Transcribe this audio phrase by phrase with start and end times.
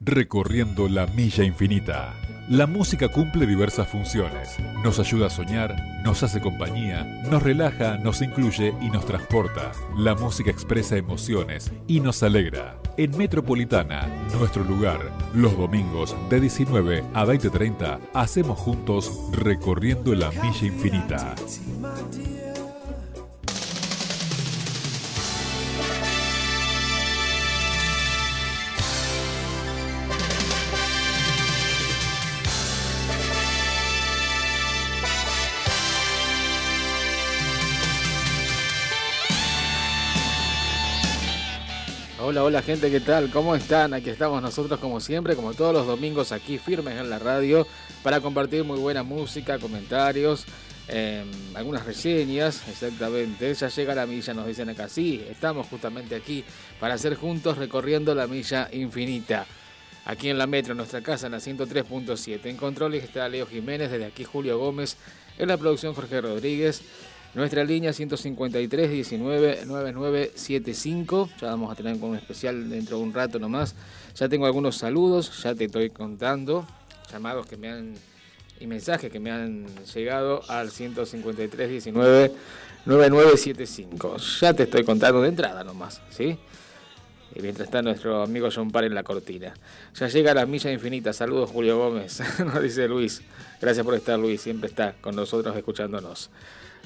[0.00, 2.14] Recorriendo la milla infinita.
[2.50, 4.56] La música cumple diversas funciones.
[4.84, 9.72] Nos ayuda a soñar, nos hace compañía, nos relaja, nos incluye y nos transporta.
[9.96, 12.78] La música expresa emociones y nos alegra.
[12.98, 14.06] En Metropolitana,
[14.38, 15.00] nuestro lugar,
[15.34, 21.34] los domingos de 19 a 20.30, hacemos juntos Recorriendo la milla infinita.
[42.28, 43.30] Hola, hola gente, ¿qué tal?
[43.30, 43.94] ¿Cómo están?
[43.94, 47.64] Aquí estamos nosotros como siempre, como todos los domingos aquí firmes en la radio
[48.02, 50.44] para compartir muy buena música, comentarios,
[50.88, 53.54] em, algunas reseñas, exactamente.
[53.54, 54.88] Ya llega la milla, nos dicen acá.
[54.88, 56.44] Sí, estamos justamente aquí
[56.80, 59.46] para hacer juntos recorriendo la milla infinita.
[60.04, 62.50] Aquí en la metro, en nuestra casa, en la 103.7.
[62.50, 64.96] En controles está Leo Jiménez, desde aquí Julio Gómez,
[65.38, 66.82] en la producción Jorge Rodríguez.
[67.36, 71.28] Nuestra línea 153 19 9975.
[71.38, 73.74] Ya vamos a tener un especial dentro de un rato nomás.
[74.14, 76.66] Ya tengo algunos saludos, ya te estoy contando.
[77.12, 77.94] Llamados que me han
[78.58, 82.32] y mensajes que me han llegado al 153 19
[82.86, 84.16] 9975.
[84.40, 86.38] Ya te estoy contando de entrada nomás, ¿sí?
[87.34, 89.52] Y mientras está nuestro amigo John Parr en la cortina.
[89.94, 91.12] Ya llega la milla infinita.
[91.12, 92.22] Saludos, Julio Gómez.
[92.38, 93.20] Nos dice Luis.
[93.60, 94.40] Gracias por estar, Luis.
[94.40, 96.30] Siempre está con nosotros escuchándonos.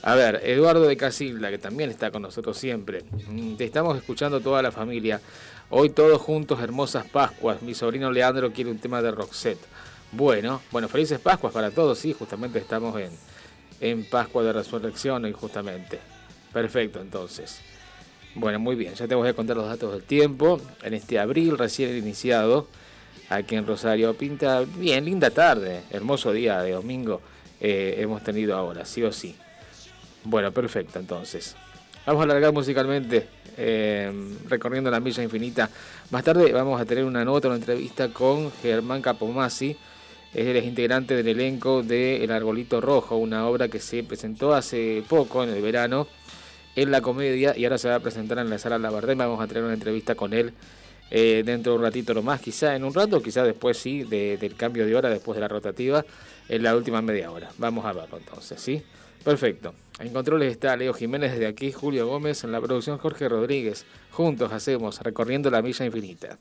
[0.02, 3.04] A ver, Eduardo de Casilda, que también está con nosotros siempre.
[3.28, 5.20] Mm, te estamos escuchando toda la familia.
[5.68, 7.60] Hoy todos juntos, hermosas Pascuas.
[7.60, 9.60] Mi sobrino Leandro quiere un tema de Roxette.
[10.12, 13.10] Bueno, bueno, felices Pascuas para todos, sí, justamente estamos en,
[13.80, 15.98] en Pascua de Resurrección hoy justamente.
[16.50, 17.60] Perfecto, entonces.
[18.34, 20.60] Bueno, muy bien, ya te voy a contar los datos del tiempo.
[20.82, 22.68] En este abril recién iniciado,
[23.28, 27.20] aquí en Rosario, pinta bien, linda tarde, hermoso día de domingo
[27.60, 29.36] eh, hemos tenido ahora, sí o sí.
[30.25, 31.56] Bueno, perfecto, entonces.
[32.06, 34.12] Vamos a alargar musicalmente, eh,
[34.48, 35.69] recorriendo la milla infinita.
[36.10, 39.76] Más tarde vamos a tener una nota, una entrevista con Germán Capomasi.
[40.32, 45.03] Él es integrante del elenco de El Arbolito Rojo, una obra que se presentó hace
[45.08, 46.06] poco, en el verano,
[46.76, 48.91] en la comedia y ahora se va a presentar en la sala La.
[48.91, 50.52] Vamos a tener una entrevista con él
[51.10, 54.87] eh, dentro de un ratito nomás, quizá en un rato, quizá después sí, del cambio
[54.87, 56.04] de hora, después de la rotativa,
[56.48, 57.50] en la última media hora.
[57.58, 58.81] Vamos a verlo entonces, ¿sí?
[59.25, 59.75] Perfecto.
[60.00, 63.84] En controles está Leo Jiménez desde aquí, Julio Gómez en la producción Jorge Rodríguez.
[64.11, 66.38] Juntos hacemos Recorriendo la Milla Infinita.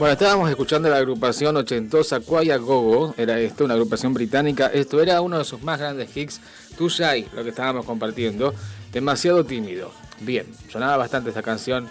[0.00, 4.68] Bueno, estábamos escuchando la agrupación ochentosa Quaya Gogo, era esto, una agrupación británica.
[4.68, 6.40] Esto era uno de sus más grandes hits,
[6.78, 8.54] Too Shy, lo que estábamos compartiendo.
[8.92, 9.92] Demasiado tímido.
[10.20, 11.86] Bien, sonaba bastante esta canción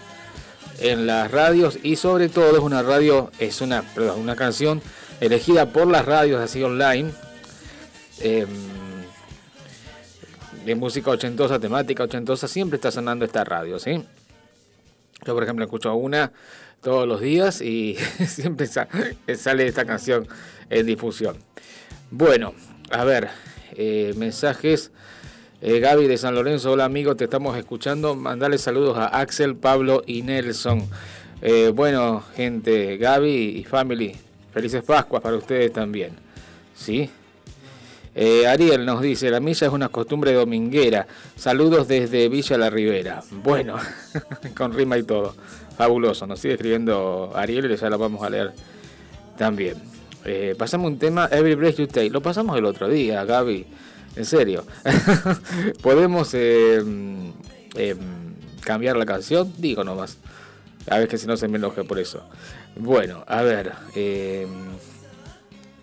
[0.79, 3.83] en las radios y sobre todo es una radio, es una,
[4.17, 4.81] una canción
[5.21, 7.11] elegida por las radios así online.
[8.21, 8.49] Em,
[10.65, 14.03] de música ochentosa, temática ochentosa, siempre está sonando esta radio, ¿sí?
[15.27, 16.31] Yo, por ejemplo, escucho una
[16.81, 17.95] todos los días y
[18.27, 20.27] siempre sale esta canción
[20.69, 21.37] en difusión.
[22.11, 22.53] Bueno,
[22.91, 23.29] a ver,
[23.73, 24.91] eh, mensajes.
[25.61, 28.15] Eh, Gaby de San Lorenzo, hola amigo, te estamos escuchando.
[28.15, 30.87] Mandale saludos a Axel, Pablo y Nelson.
[31.41, 34.15] Eh, bueno, gente, Gaby y family,
[34.53, 36.11] felices Pascuas para ustedes también.
[36.75, 37.09] ¿Sí?
[38.47, 41.07] Ariel nos dice, la misa es una costumbre dominguera.
[41.37, 43.23] Saludos desde Villa La Ribera.
[43.31, 43.77] Bueno,
[44.57, 45.35] con rima y todo
[45.79, 46.27] fabuloso.
[46.27, 48.51] Nos sigue escribiendo Ariel y ya lo vamos a leer
[49.37, 49.77] también.
[50.25, 52.09] Eh, pasamos un tema, Every Breath You Take.
[52.09, 53.65] Lo pasamos el otro día, Gaby.
[54.17, 54.65] En serio.
[55.81, 56.83] ¿Podemos eh,
[57.75, 58.03] em,
[58.59, 59.53] cambiar la canción?
[59.57, 60.17] Digo nomás.
[60.89, 62.27] A ver que si no se me enoje por eso.
[62.75, 63.71] Bueno, a ver.
[63.95, 64.49] Em,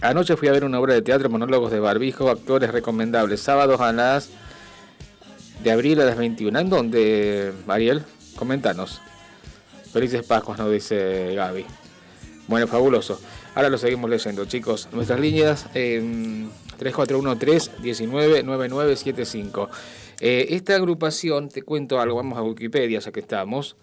[0.02, 3.40] anoche fui a ver una obra de teatro, monólogos de barbijo, actores recomendables.
[3.40, 4.28] Sábados a las
[5.64, 6.58] de abril a las 21.
[6.58, 8.02] ¿En dónde, Ariel?
[8.36, 9.00] Coméntanos.
[9.96, 11.64] Felices Pascuas, nos dice Gaby.
[12.48, 13.18] Bueno, fabuloso.
[13.54, 14.90] Ahora lo seguimos leyendo, chicos.
[14.92, 16.44] Nuestras líneas eh,
[16.78, 19.68] 3413-199975.
[20.20, 23.76] esta agrupación, te cuento algo, vamos a Wikipedia, ya que estamos.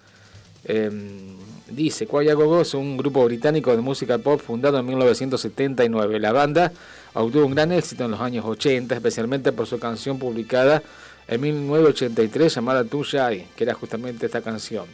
[0.66, 1.36] Em,
[1.68, 6.20] dice, Gogo es un grupo británico de música pop fundado en 1979.
[6.20, 6.72] La banda
[7.16, 10.84] obtuvo un gran éxito en los años 80, especialmente por su canción publicada
[11.28, 14.86] en 1983 llamada Too Shy, que era justamente esta canción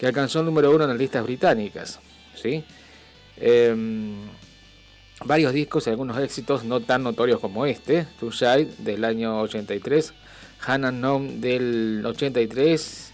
[0.00, 2.00] que alcanzó el número uno en las listas británicas.
[2.34, 2.64] ¿sí?
[3.36, 4.14] Em,
[5.26, 10.14] varios discos y algunos éxitos no tan notorios como este, Too Shy del año 83,
[10.66, 13.12] Hannah Gnome del 83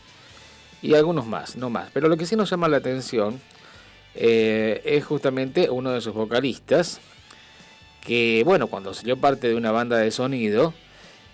[0.82, 1.90] y algunos más, no más.
[1.92, 3.40] Pero lo que sí nos llama la atención
[4.14, 7.00] eh, es justamente uno de sus vocalistas,
[8.00, 10.72] que bueno, cuando salió parte de una banda de sonido,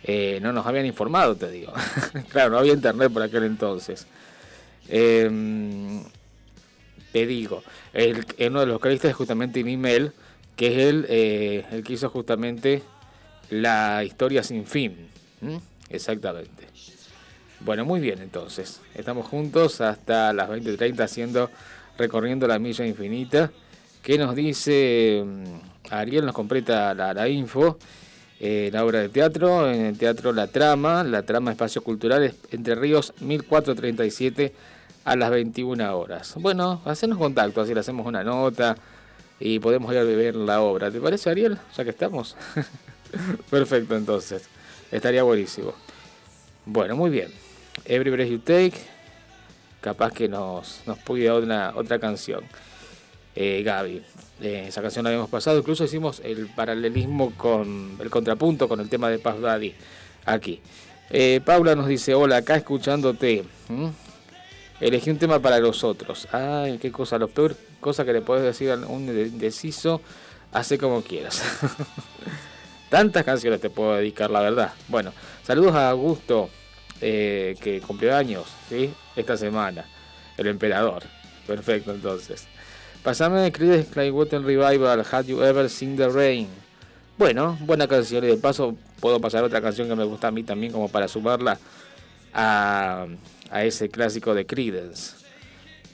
[0.02, 1.74] eh, no nos habían informado, te digo.
[2.30, 4.06] claro, no había internet por aquel entonces.
[4.88, 6.02] Eh,
[7.12, 7.62] te digo,
[7.92, 10.12] el, uno de los vocalistas es justamente email
[10.56, 12.82] que es el, eh, el que hizo justamente
[13.50, 15.08] la historia sin fin.
[15.90, 16.68] Exactamente.
[17.60, 18.80] Bueno, muy bien entonces.
[18.94, 21.50] Estamos juntos hasta las 20.30 haciendo,
[21.98, 23.50] recorriendo la milla infinita.
[24.02, 26.26] ¿Qué nos dice mm, Ariel?
[26.26, 27.78] Nos completa la, info.
[28.44, 32.74] Eh, la obra de teatro, en el teatro La Trama, La Trama Espacio Cultural, Entre
[32.74, 34.52] Ríos 1437
[35.04, 36.34] a las 21 horas.
[36.40, 38.76] Bueno, hacernos contacto, así le hacemos una nota
[39.38, 40.90] y podemos ir a beber la obra.
[40.90, 41.56] ¿Te parece, Ariel?
[41.76, 42.34] Ya que estamos.
[43.50, 44.48] Perfecto, entonces.
[44.90, 45.72] Estaría buenísimo.
[46.66, 47.32] Bueno, muy bien.
[47.84, 48.74] Every Breath You Take.
[49.80, 50.98] Capaz que nos, nos
[51.46, 52.42] dar otra canción.
[53.34, 54.02] Eh, Gaby.
[54.40, 55.58] Eh, esa canción la habíamos pasado.
[55.58, 59.74] Incluso hicimos el paralelismo con el contrapunto con el tema de Paz Daddy.
[60.26, 60.60] Aquí.
[61.10, 63.44] Eh, Paula nos dice: Hola, acá escuchándote.
[64.80, 66.26] Elegí un tema para los otros.
[66.32, 70.00] Ay, qué cosa, lo peor cosa que le puedes decir a un indeciso,
[70.52, 71.42] hace como quieras.
[72.88, 74.72] Tantas canciones te puedo dedicar, la verdad.
[74.88, 75.12] Bueno,
[75.42, 76.48] saludos a Augusto,
[77.00, 78.92] eh, que cumplió años, ¿sí?
[79.16, 79.84] Esta semana.
[80.36, 81.02] El emperador.
[81.46, 82.46] Perfecto, entonces.
[83.02, 86.48] Pasame Creedence Clearwater Revival, Had You Ever Seen the Rain?
[87.18, 90.44] Bueno, buena canción y de paso puedo pasar otra canción que me gusta a mí
[90.44, 91.58] también como para sumarla
[92.32, 93.06] a,
[93.50, 95.16] a ese clásico de Credence.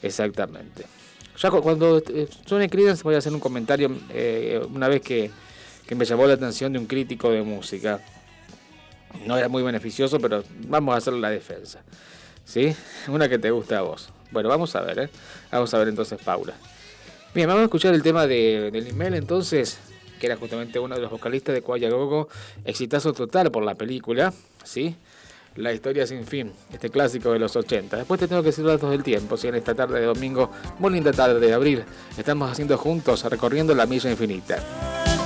[0.02, 0.84] Exactamente.
[1.40, 5.30] Ya cuando eh, suene Credence voy a hacer un comentario eh, una vez que,
[5.94, 8.00] me llamó la atención de un crítico de música.
[9.24, 11.80] No era muy beneficioso, pero vamos a hacer la defensa.
[12.44, 12.74] ¿Sí?
[13.08, 14.10] Una que te gusta a vos.
[14.30, 15.10] Bueno, vamos a ver, ¿eh?
[15.50, 16.54] Vamos a ver entonces, Paula.
[17.34, 19.78] Bien, vamos a escuchar el tema de, del email entonces,
[20.18, 22.28] que era justamente uno de los vocalistas de Gogo,
[22.64, 24.32] exitazo total por la película,
[24.64, 24.96] ¿sí?
[25.56, 27.98] La historia sin fin, este clásico de los 80.
[27.98, 30.90] Después te tengo que decir datos del tiempo, si en esta tarde de domingo, muy
[30.92, 31.84] linda tarde de abril,
[32.16, 35.17] estamos haciendo juntos, recorriendo la milla infinita.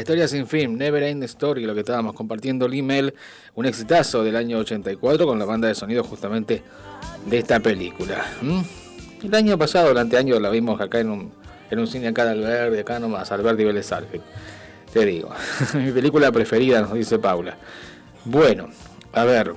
[0.00, 3.12] La historia sin fin, Never End Story, lo que estábamos compartiendo el email,
[3.54, 6.62] un exitazo del año 84 con la banda de sonido justamente
[7.26, 8.24] de esta película.
[9.22, 11.32] El año pasado, durante año, la vimos acá en un,
[11.70, 13.90] en un cine acá de Alberdi, acá nomás, Alberdi Vélez
[14.90, 15.28] Te digo,
[15.74, 17.58] mi película preferida, nos dice Paula.
[18.24, 18.70] Bueno,
[19.12, 19.52] a ver,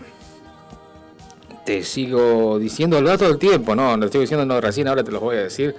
[1.65, 5.11] te sigo diciendo el todo el tiempo, no, lo estoy diciendo no recién, ahora te
[5.11, 5.73] lo voy a decir,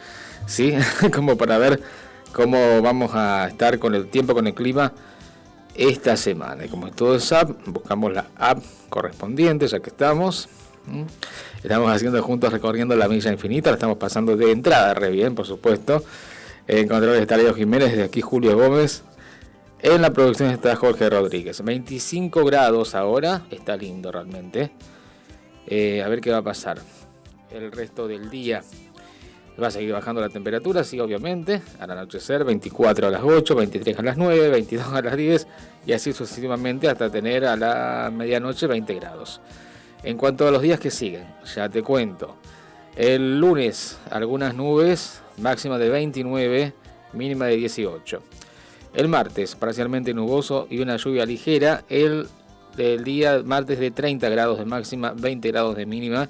[0.47, 0.75] sí,
[1.13, 1.81] como para ver
[2.35, 4.93] cómo vamos a estar con el tiempo, con el clima
[5.75, 6.67] esta semana.
[6.67, 10.49] Y como todo es app, buscamos la app correspondiente, ya que estamos.
[11.63, 15.47] Estamos haciendo juntos recorriendo la milla infinita, la estamos pasando de entrada re bien, por
[15.47, 16.05] supuesto.
[16.67, 19.03] En control está Leo Jiménez, de aquí Julio Gómez.
[19.81, 21.63] En la producción está Jorge Rodríguez.
[21.63, 24.73] 25 grados ahora, está lindo realmente.
[25.67, 26.81] Eh, a ver qué va a pasar
[27.51, 28.63] el resto del día.
[29.61, 31.63] Va a seguir bajando la temperatura, sí, obviamente.
[31.79, 35.47] Al anochecer, 24 a las 8, 23 a las 9, 22 a las 10
[35.87, 39.41] y así sucesivamente hasta tener a la medianoche 20 grados.
[40.03, 42.37] En cuanto a los días que siguen, ya te cuento.
[42.97, 46.73] El lunes, algunas nubes, máxima de 29,
[47.13, 48.23] mínima de 18.
[48.93, 51.85] El martes, parcialmente nuboso y una lluvia ligera.
[51.89, 52.29] El,
[52.77, 56.29] el día martes de 30 grados de máxima, 20 grados de mínima.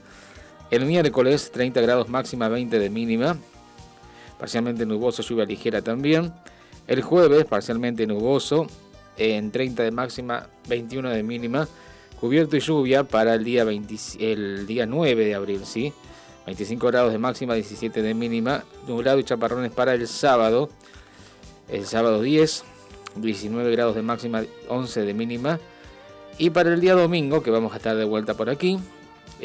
[0.74, 3.36] El miércoles 30 grados máxima, 20 de mínima.
[4.40, 6.32] Parcialmente nuboso, lluvia ligera también.
[6.88, 8.66] El jueves parcialmente nuboso,
[9.16, 11.68] en 30 de máxima, 21 de mínima.
[12.18, 13.64] Cubierto y lluvia para el día,
[14.18, 15.92] el día 9 de abril, ¿sí?
[16.46, 18.64] 25 grados de máxima, 17 de mínima.
[18.88, 20.70] Nublado y chaparrones para el sábado.
[21.68, 22.64] El sábado 10,
[23.14, 25.60] 19 grados de máxima, 11 de mínima.
[26.36, 28.80] Y para el día domingo, que vamos a estar de vuelta por aquí,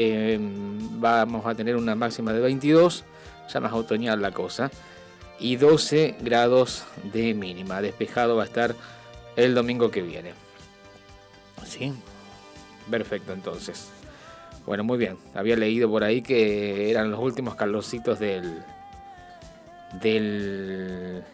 [0.02, 3.04] Em, vamos a tener una máxima de 22,
[3.54, 4.72] ya más otoñal la cosa,
[5.42, 7.82] y 12 grados de mínima.
[7.82, 8.76] Despejado va a estar
[9.36, 10.32] el domingo que viene.
[11.66, 11.92] ¿Sí?
[12.90, 13.90] Perfecto, entonces.
[14.66, 15.18] Bueno, muy bien.
[15.36, 18.64] Había leído por ahí que eran los últimos calorcitos del.
[20.02, 21.26] del.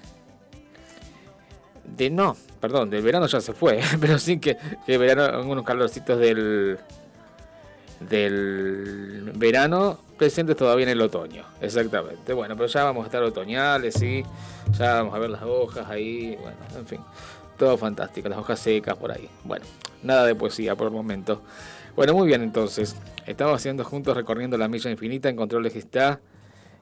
[1.83, 4.57] de no, perdón, del verano ya se fue, pero sí que,
[4.87, 6.79] que verano, algunos calorcitos del
[7.99, 11.43] del verano presentes todavía en el otoño.
[11.61, 12.33] Exactamente.
[12.33, 14.23] Bueno, pero ya vamos a estar otoñales, sí.
[14.77, 16.37] Ya vamos a ver las hojas ahí.
[16.41, 16.99] Bueno, en fin.
[17.57, 18.29] Todo fantástico.
[18.29, 19.29] Las hojas secas por ahí.
[19.43, 19.65] Bueno,
[20.03, 21.41] nada de poesía por el momento.
[21.95, 22.95] Bueno, muy bien entonces.
[23.25, 25.29] Estamos haciendo juntos recorriendo la milla infinita.
[25.29, 26.19] En controles está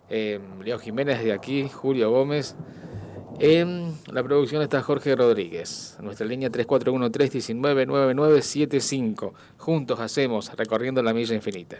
[0.09, 2.55] eh, Leo Jiménez de aquí, Julio Gómez.
[3.45, 5.97] En la producción está Jorge Rodríguez.
[5.99, 9.33] Nuestra línea 341-319-9975.
[9.57, 11.79] Juntos hacemos recorriendo la milla infinita.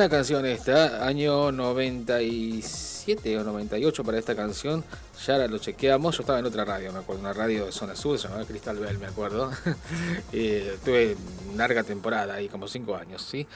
[0.00, 4.82] Buena canción esta, año 97 o 98 para esta canción.
[5.26, 6.16] Ya lo chequeamos.
[6.16, 8.78] Yo estaba en otra radio, me acuerdo, una radio de zona sur, se llamaba Cristal
[8.78, 9.50] Bell, me acuerdo.
[10.32, 11.18] y tuve
[11.54, 13.46] larga temporada ahí, como 5 años, ¿sí?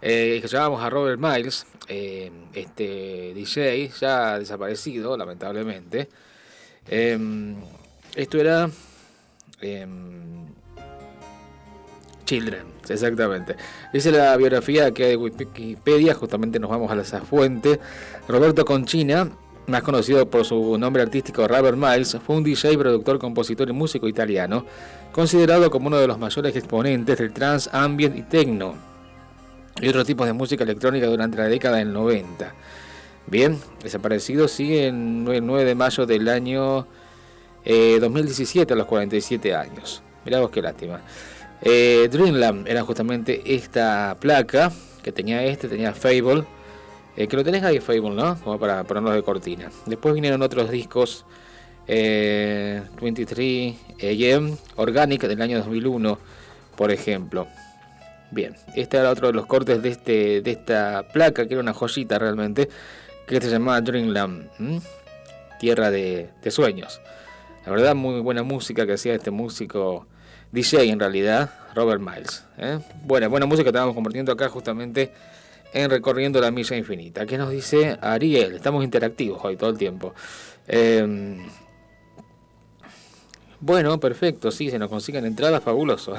[0.00, 6.08] Eh, llevábamos a Robert Miles, eh, este DJ, ya desaparecido, lamentablemente.
[6.88, 7.54] Em,
[8.16, 8.68] esto era.
[12.24, 13.56] Children, exactamente.
[13.92, 17.80] Dice la biografía que hay de Wikipedia, justamente nos vamos a esa fuente.
[18.28, 19.30] Roberto Conchina,
[19.66, 24.08] más conocido por su nombre artístico Robert Miles, fue un DJ, productor, compositor y músico
[24.08, 24.64] italiano,
[25.12, 28.92] considerado como uno de los mayores exponentes del trance, ambient y techno
[29.80, 32.54] y otros tipos de música electrónica durante la década del 90.
[33.26, 36.86] Bien, desaparecido sigue el 9 de mayo del año
[37.64, 40.02] 2017 eh, a los 47 años.
[40.24, 41.00] Mirá vos qué lástima.
[41.64, 44.72] Eh, Dreamland era justamente esta placa
[45.02, 46.44] que tenía este, tenía Fable,
[47.16, 48.36] eh, que lo tenés ahí Fable, ¿no?
[48.40, 49.70] Como para ponernos de cortina.
[49.86, 51.24] Después vinieron otros discos,
[51.86, 56.18] 23 AM, Organic del año 2001,
[56.76, 57.46] por ejemplo.
[58.30, 61.74] Bien, este era otro de los cortes de, este, de esta placa, que era una
[61.74, 62.68] joyita realmente,
[63.26, 64.48] que se llamaba Dreamland,
[65.60, 67.00] Tierra de, de Sueños.
[67.66, 70.06] La verdad, muy buena música que hacía este músico
[70.52, 72.44] DJ en realidad, Robert Miles.
[72.58, 72.78] ¿eh?
[73.04, 75.10] Buena, buena música que estamos compartiendo acá justamente
[75.72, 77.24] en Recorriendo la Milla Infinita.
[77.24, 78.54] ¿Qué nos dice Ariel?
[78.54, 80.14] Estamos interactivos hoy todo el tiempo.
[80.68, 81.38] Em,
[83.60, 86.14] bueno, perfecto, sí, se nos consiguen entradas, fabuloso.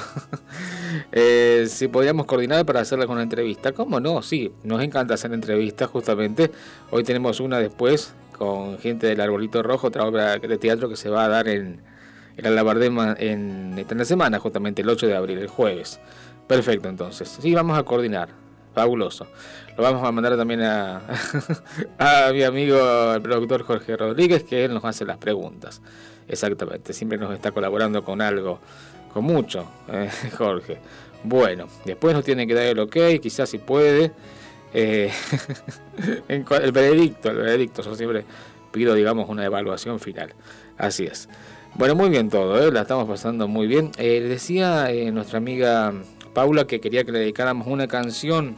[1.12, 4.24] eh, si podríamos coordinar para hacerla con una entrevista, ¿cómo no?
[4.24, 6.50] Sí, nos encanta hacer entrevistas justamente.
[6.90, 11.10] Hoy tenemos una después con gente del Arbolito Rojo, otra obra de teatro que se
[11.10, 11.82] va a dar en,
[12.38, 16.00] era la Bardema en, esta semana, justamente el 8 de abril, el jueves.
[16.48, 17.38] Perfecto, entonces.
[17.42, 18.30] Sí, vamos a coordinar.
[18.74, 19.28] Fabuloso.
[19.78, 21.02] Lo vamos a mandar también a,
[22.00, 25.82] a mi amigo, el productor Jorge Rodríguez, que él nos hace las preguntas.
[26.28, 28.60] Exactamente, siempre nos está colaborando con algo,
[29.14, 30.80] con mucho, eh, Jorge.
[31.24, 34.12] Bueno, después nos tiene que dar el ok, quizás si puede.
[34.74, 35.12] Eh,
[36.28, 38.26] el veredicto, el veredicto, yo siempre
[38.72, 40.34] pido, digamos, una evaluación final.
[40.78, 41.30] Así es.
[41.76, 42.72] Bueno, muy bien todo, ¿eh?
[42.72, 43.90] la estamos pasando muy bien.
[43.98, 45.92] Eh, decía eh, nuestra amiga
[46.32, 48.56] Paula que quería que le dedicáramos una canción.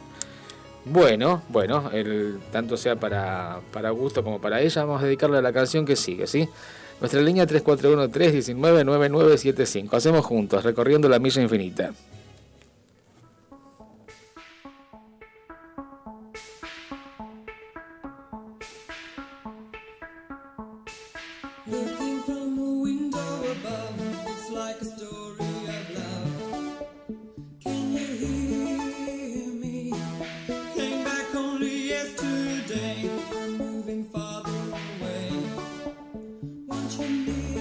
[0.84, 5.42] Bueno, bueno, el, tanto sea para, para gusto como para ella, vamos a dedicarle a
[5.42, 6.46] la canción que sigue, ¿sí?
[7.00, 9.94] Nuestra línea 341-319-9975.
[9.94, 11.92] Hacemos juntos, recorriendo la milla infinita.
[36.94, 37.55] ชม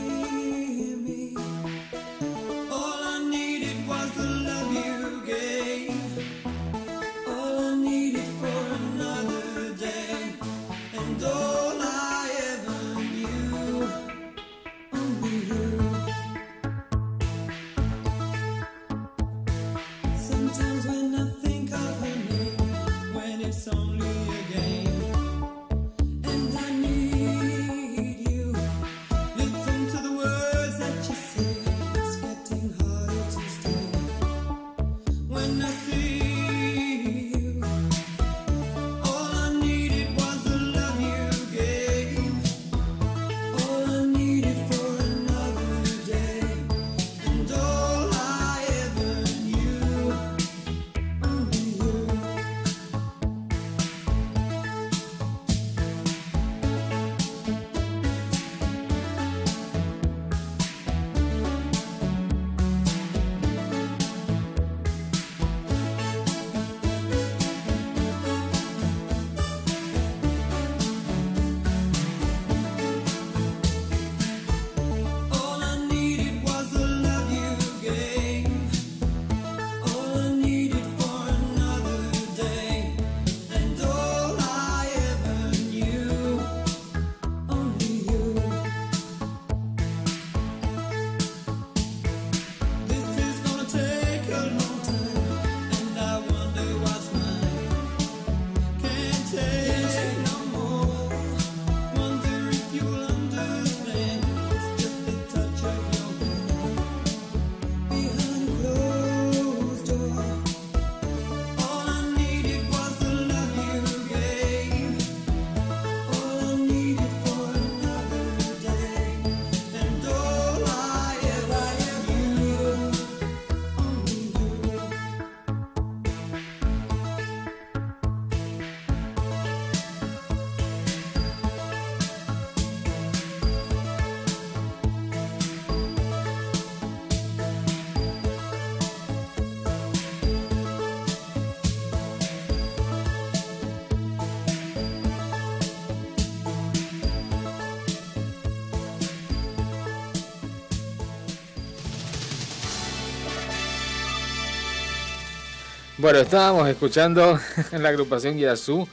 [156.05, 157.39] Bueno, estábamos escuchando
[157.71, 158.87] la agrupación Yasu.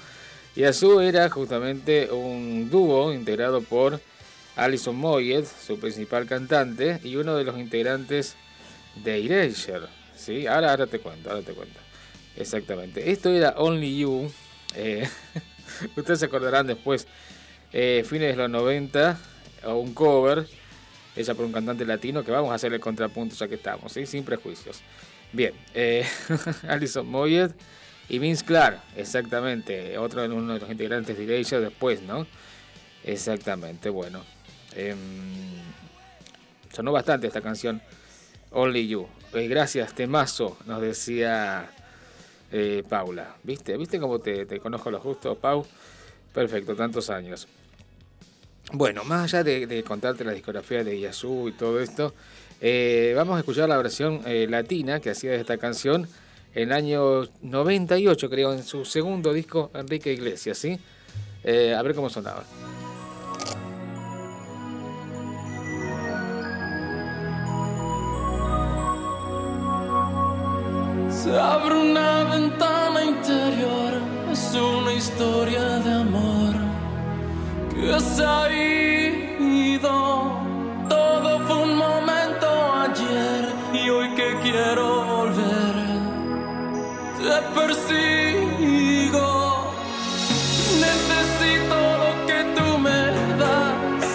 [0.57, 4.01] Yasu era justamente un dúo integrado por
[4.57, 8.35] Alison Moyet, su principal cantante, y uno de los integrantes
[9.05, 9.89] de Erasure.
[10.17, 10.47] ¿sí?
[10.47, 11.79] Ahora, ahora te cuento, ahora te cuento.
[12.35, 13.11] Exactamente.
[13.11, 14.33] Esto era Only You.
[14.75, 15.07] Eh,
[15.99, 17.07] ustedes se acordarán después,
[17.75, 19.19] eh, fines de los 90,
[19.65, 20.47] o un cover,
[21.15, 24.25] hecha por un cantante latino, que vamos a hacer el contrapunto ya que estamos, sin
[24.25, 24.81] prejuicios.
[25.33, 26.07] Bien, eh,
[26.69, 27.53] Alison Moyet
[28.09, 32.27] y Vince Clark, exactamente, otro de uno de los integrantes de Erasure después, ¿no?
[33.05, 34.23] Exactamente, bueno.
[34.75, 34.99] Em,
[36.73, 37.81] sonó bastante esta canción,
[38.51, 39.07] Only You.
[39.35, 41.71] Eh, gracias, temazo, nos decía
[42.51, 43.37] eh, Paula.
[43.43, 43.77] ¿Viste?
[43.79, 45.67] ¿Viste cómo te, conozco lo justo, Pau?
[46.35, 47.49] Perfecto, tantos años.
[48.73, 52.15] Bueno, más allá de, contarte la discografía de Yasu y todo esto,
[52.65, 56.07] eh, vamos a escuchar la versión eh, latina que hacía de esta canción
[56.55, 60.79] en el año 98, creo, en su segundo disco, Enrique Iglesias, ¿sí?
[61.43, 62.45] Eh, a ver cómo sonaba.
[71.11, 73.95] Se abre una ventana interior,
[74.31, 76.55] es una historia de amor
[77.75, 79.91] que se ha ido.
[80.89, 82.32] Todo fue un momento
[84.43, 85.75] quiero volver,
[87.19, 89.27] te persigo.
[90.87, 93.01] Necesito lo que tú me
[93.43, 94.07] das,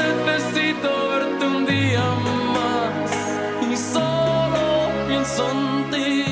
[0.00, 2.04] necesito verte un día
[2.56, 3.10] más.
[3.70, 4.64] Y solo
[5.08, 6.24] pienso en ti,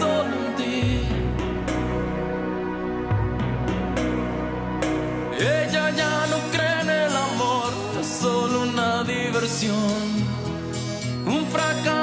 [0.00, 0.80] solo en ti.
[5.38, 10.09] Ella ya no cree en el amor, es solo una diversión,
[11.52, 11.99] un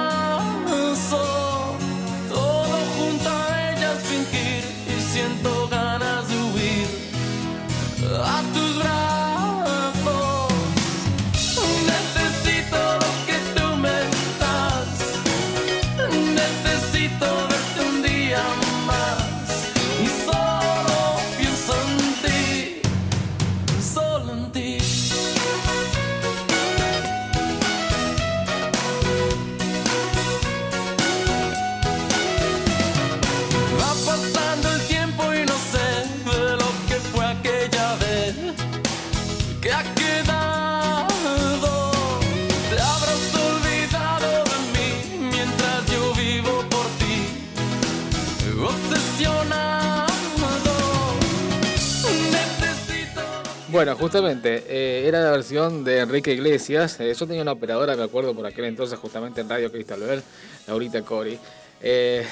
[53.77, 56.99] Bueno, justamente, eh, era la versión de Enrique Iglesias.
[56.99, 60.23] Eh, yo tenía una operadora, me acuerdo, por aquel entonces, justamente en Radio Cristal Ver,
[60.65, 61.37] Laurita Cori.
[61.79, 62.25] Eh,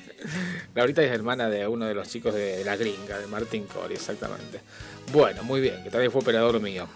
[0.74, 4.62] Laurita es hermana de uno de los chicos de La Gringa, de Martín Cori, exactamente.
[5.12, 6.88] Bueno, muy bien, que también fue operador mío.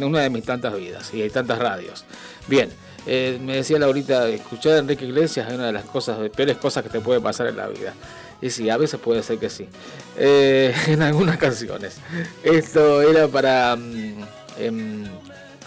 [0.00, 2.06] Una de mis tantas vidas y hay tantas radios.
[2.48, 2.70] Bien,
[3.06, 6.56] eh, me decía Laurita, escuchar a Enrique Iglesias es una de las cosas, de peores
[6.56, 7.92] cosas que te puede pasar en la vida.
[8.40, 9.68] Y sí, a veces puede ser que sí.
[10.16, 11.96] Eh, en algunas canciones.
[12.42, 13.76] Esto era para...
[13.76, 14.24] mm,
[14.58, 15.04] em,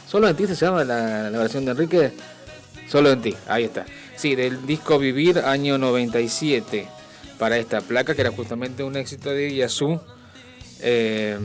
[0.08, 2.12] ¿Solo en ti se llama la, versión de Enrique?
[2.88, 3.86] Solo en ti, ahí está.
[4.16, 6.88] Sí, del disco Vivir, año 97,
[7.38, 10.02] para esta placa, que era justamente un éxito de Yasu,
[10.82, 11.38] eh,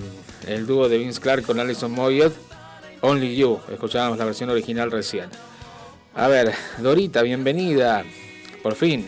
[0.46, 2.32] el dúo de Vince Clark con Alison Moyet,
[3.02, 5.28] Only You, escuchábamos la versión original recién.
[6.14, 8.02] A ver, Dorita, bienvenida,
[8.62, 9.06] por fin.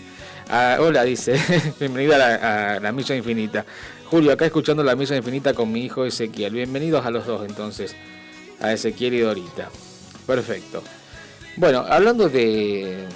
[0.48, 1.40] Ah, hola, dice,
[1.80, 3.66] bienvenida a la, a la Misa Infinita.
[4.04, 6.52] Julio, acá escuchando la Misa Infinita con mi hijo Ezequiel.
[6.52, 7.96] Bienvenidos a los dos entonces,
[8.60, 9.70] a Ezequiel y Dorita.
[10.24, 10.84] Perfecto.
[11.56, 13.06] Bueno, hablando de,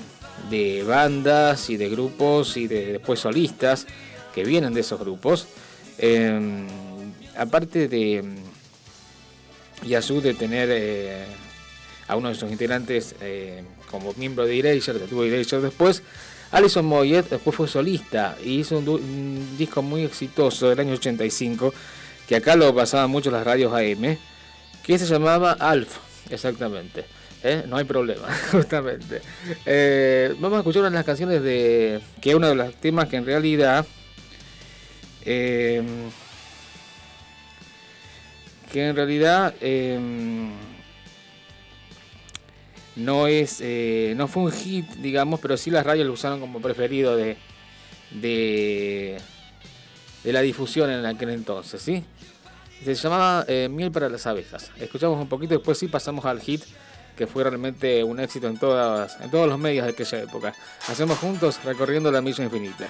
[0.50, 3.86] de bandas y de grupos y de después solistas
[4.34, 5.46] que vienen de esos grupos,
[5.98, 6.66] eh,
[7.36, 8.24] aparte de
[9.86, 11.26] Yasu de tener eh,
[12.08, 16.02] a uno de sus integrantes eh, como miembro de Erasure, de tuvo Erasure después,
[16.52, 21.72] Alison Moyet después fue solista y hizo un, disco muy exitoso del año 85,
[22.26, 24.16] que acá lo pasaban mucho las radios AM,
[24.82, 27.04] que se llamaba Alf, exactamente.
[27.42, 27.64] ¿eh?
[27.68, 29.22] No hay problema, justamente.
[29.64, 32.00] Eh, vamos a escuchar una de las canciones de.
[32.20, 33.86] que es uno de los temas que en realidad.
[35.24, 35.82] eh,
[38.72, 39.54] que en realidad.
[42.96, 46.61] No es eh, no fue un hit digamos pero sí las radios lo usaron como
[46.61, 47.37] preferido de
[48.11, 49.18] de,
[50.24, 52.05] de la difusión en aquel entonces sí
[52.85, 56.62] se llamaba eh, miel para las abejas escuchamos un poquito después sí pasamos al hit
[57.20, 60.55] que fue realmente un éxito en, todas, en todos los medios de aquella época.
[60.88, 62.88] Hacemos juntos recorriendo la milla infinita.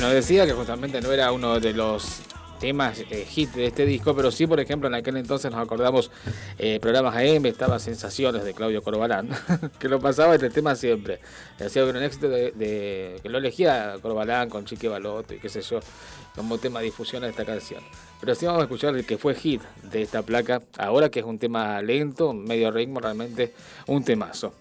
[0.00, 2.22] Bueno, decía que justamente no era uno de los
[2.58, 6.10] temas eh, hit de este disco, pero sí, por ejemplo, en aquel entonces nos acordamos
[6.58, 9.28] eh, programas AM, estaba Sensaciones de Claudio Corbalán,
[9.78, 11.20] que lo pasaba este tema siempre.
[11.58, 15.80] Era un éxito de, que lo elegía Corbalán con Chique Baloto y qué sé yo,
[16.34, 17.82] como tema de difusión de esta canción.
[18.20, 21.26] Pero sí vamos a escuchar el que fue hit de esta placa, ahora que es
[21.26, 23.52] un tema lento, medio ritmo, realmente
[23.86, 24.54] un temazo.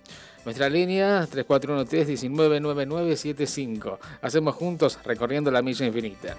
[0.46, 3.98] Nuestra línea 3413-199975.
[4.22, 6.38] Hacemos juntos recorriendo la milla infinita.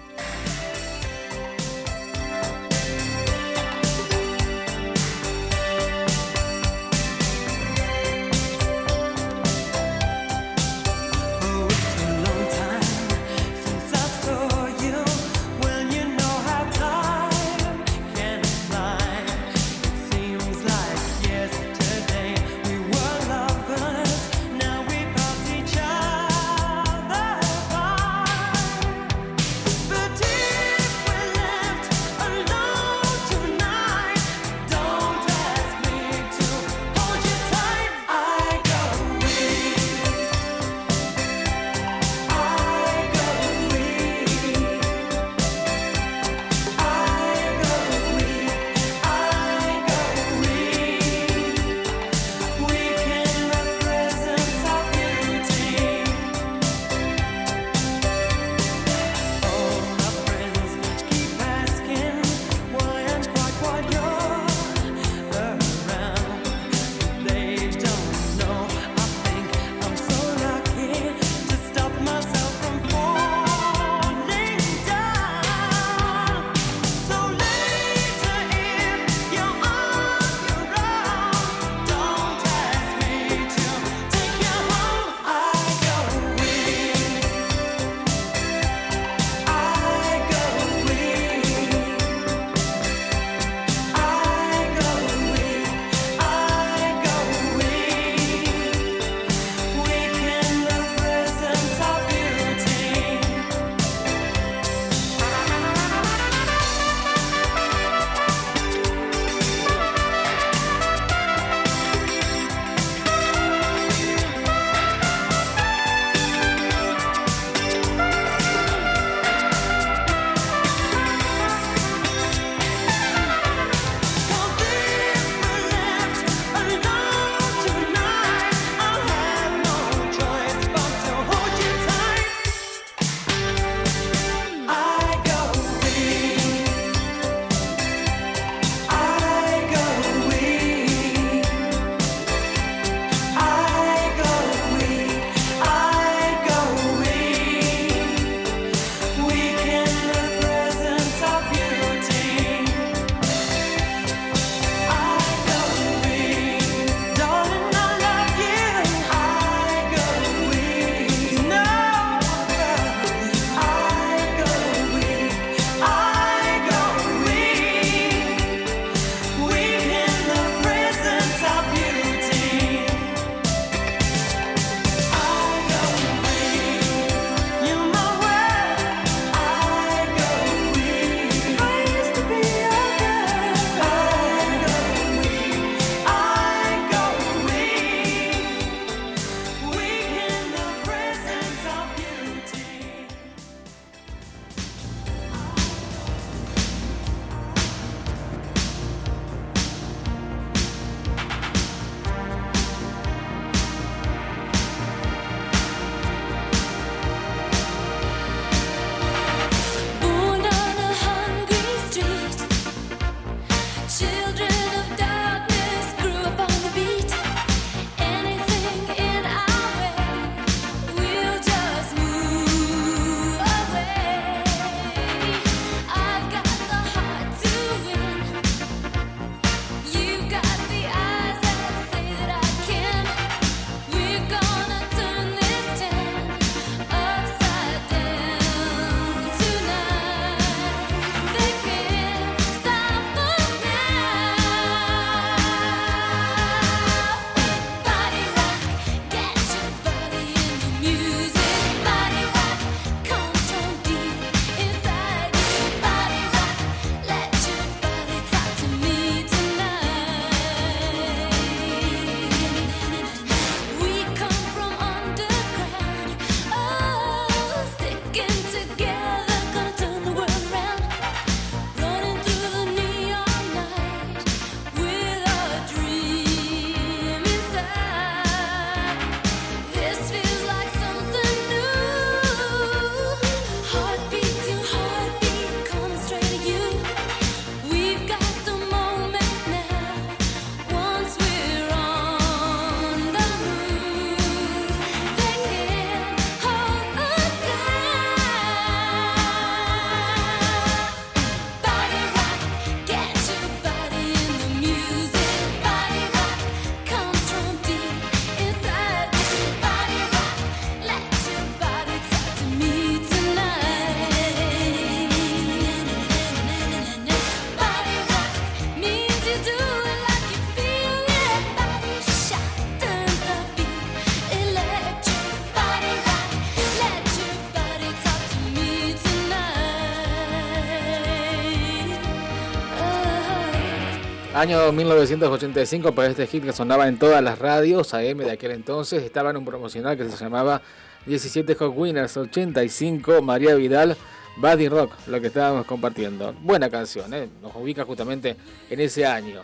[334.41, 339.03] Año 1985, para este hit que sonaba en todas las radios AM de aquel entonces,
[339.03, 340.63] estaba en un promocional que se llamaba
[341.05, 343.95] 17 Hot Winners 85, María Vidal,
[344.37, 346.33] Buddy Rock, lo que estábamos compartiendo.
[346.41, 347.29] Buena canción, ¿eh?
[347.39, 348.35] nos ubica justamente
[348.71, 349.43] en ese año,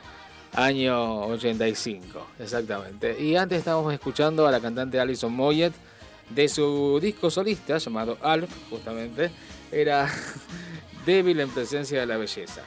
[0.55, 3.21] año 85, exactamente.
[3.21, 5.73] Y antes estábamos escuchando a la cantante Alison Moyet
[6.31, 9.29] de su disco solista llamado Alf, justamente,
[9.71, 10.09] era
[11.05, 12.63] Débil en presencia de la belleza.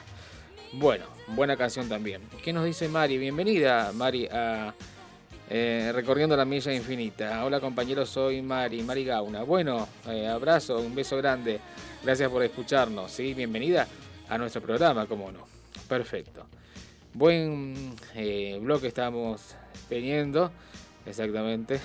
[0.73, 2.21] Bueno, buena canción también.
[2.41, 3.17] ¿Qué nos dice Mari?
[3.17, 4.73] Bienvenida, Mari, a
[5.49, 7.43] eh, Recorriendo la Milla Infinita.
[7.43, 9.43] Hola compañeros, soy Mari, Mari Gauna.
[9.43, 11.59] Bueno, eh, abrazo, un beso grande.
[12.01, 13.11] Gracias por escucharnos.
[13.11, 13.33] ¿sí?
[13.33, 13.85] Bienvenida
[14.29, 15.45] a nuestro programa, como no.
[15.89, 16.45] Perfecto.
[17.13, 19.55] Buen eh, bloque estamos
[19.89, 20.53] teniendo,
[21.05, 21.81] exactamente.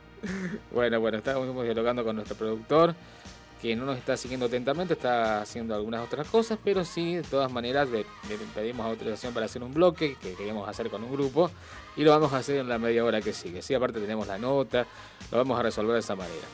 [0.72, 2.94] bueno, bueno, estamos dialogando con nuestro productor
[3.60, 7.50] que no nos está siguiendo atentamente, está haciendo algunas otras cosas, pero sí, de todas
[7.50, 8.04] maneras, le,
[8.54, 11.50] pedimos autorización para hacer un bloque que queremos hacer con un grupo
[11.96, 13.62] y lo vamos a hacer en la media hora que sigue.
[13.62, 14.86] Sí, aparte tenemos la nota,
[15.30, 16.46] lo vamos a resolver de esa manera.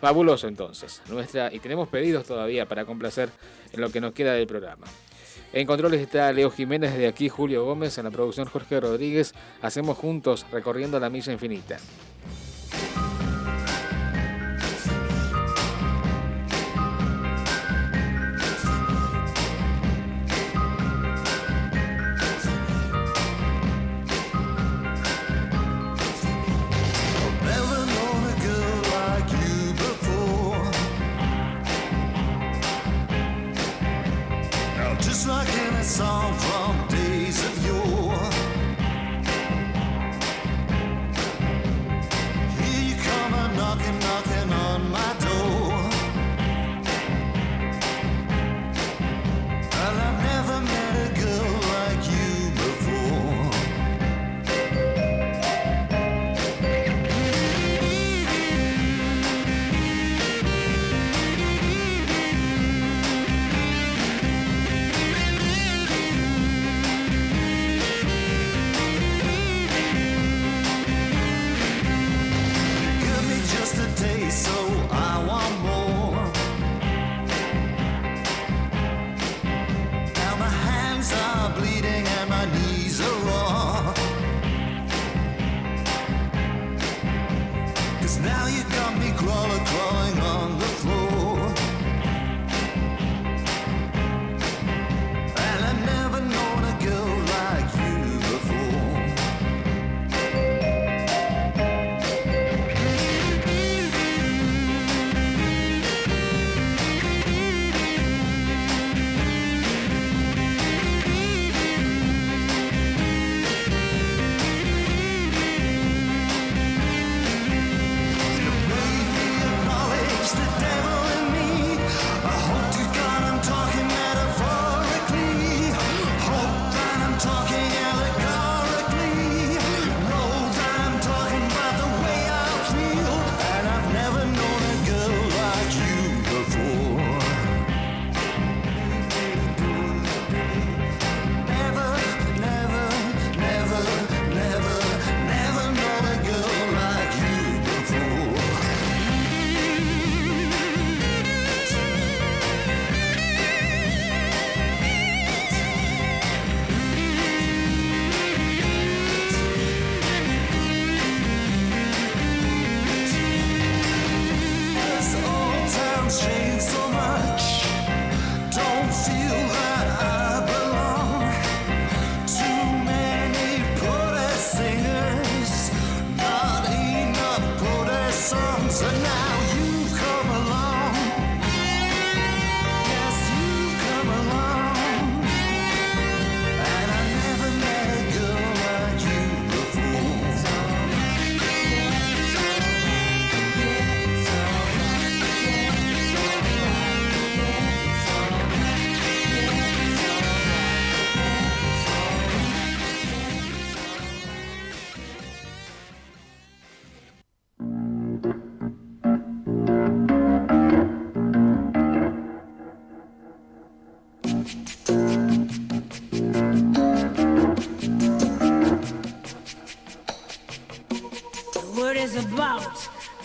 [0.00, 3.28] Fabuloso entonces, nuestra y tenemos pedidos todavía para complacer
[3.72, 4.86] en lo que nos queda del programa.
[5.52, 9.34] En controles está Leo Jiménez, de aquí Julio Gómez, en la producción Jorge Rodríguez.
[9.62, 11.78] Hacemos juntos recorriendo la milla infinita.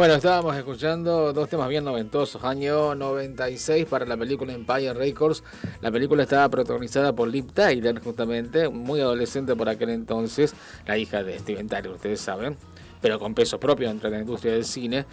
[0.00, 2.42] Bueno, estábamos escuchando dos temas bien noventosos.
[2.42, 5.44] Año 96 para la película Empire Records.
[5.82, 10.54] La película estaba protagonizada por Liv Tyler, justamente, muy adolescente por aquel entonces,
[10.86, 12.56] la hija de Steven Tyler, ustedes saben,
[13.02, 15.04] pero con peso propio dentro de la industria del cine.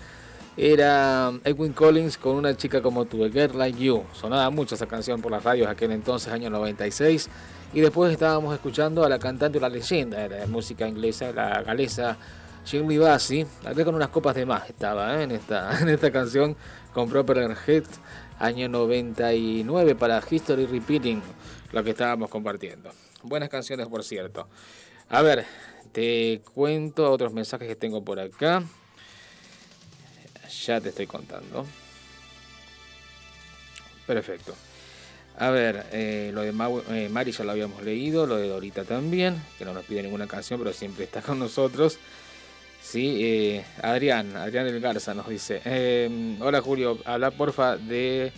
[0.55, 4.05] Era Edwin Collins con una chica como tú, A Girl Like You.
[4.13, 7.29] Sonaba mucho esa canción por las radios aquel entonces, año 96.
[7.73, 12.17] Y después estábamos escuchando a la cantante, la leyenda de la música inglesa, la galesa
[12.67, 15.23] Shirley Bassey, acá con unas copas de más estaba ¿eh?
[15.23, 16.57] en, esta, en esta canción
[16.93, 17.85] con Proper Head,
[18.39, 21.21] año 99 para History Repeating,
[21.71, 22.91] lo que estábamos compartiendo.
[23.23, 24.49] Buenas canciones, por cierto.
[25.07, 25.45] A ver,
[25.93, 28.61] te cuento otros mensajes que tengo por acá.
[30.65, 31.65] Ya te estoy contando.
[34.05, 34.53] Perfecto.
[35.37, 39.41] A ver, eh, lo de eh, Mari ya lo habíamos leído, lo de Dorita también,
[39.57, 41.97] que no nos pide ninguna canción, pero siempre está con nosotros.
[42.87, 48.31] Sí, eh, Adrián, Adrián del Garza nos dice, eh, hola Julio, habla porfa de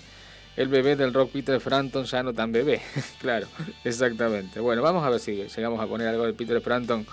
[0.58, 2.82] el bebé del rock Peter Frampton, ya no tan bebé.
[3.22, 3.46] claro,
[3.84, 4.60] exactamente.
[4.60, 7.06] Bueno, vamos a ver si llegamos a poner algo de Peter Frampton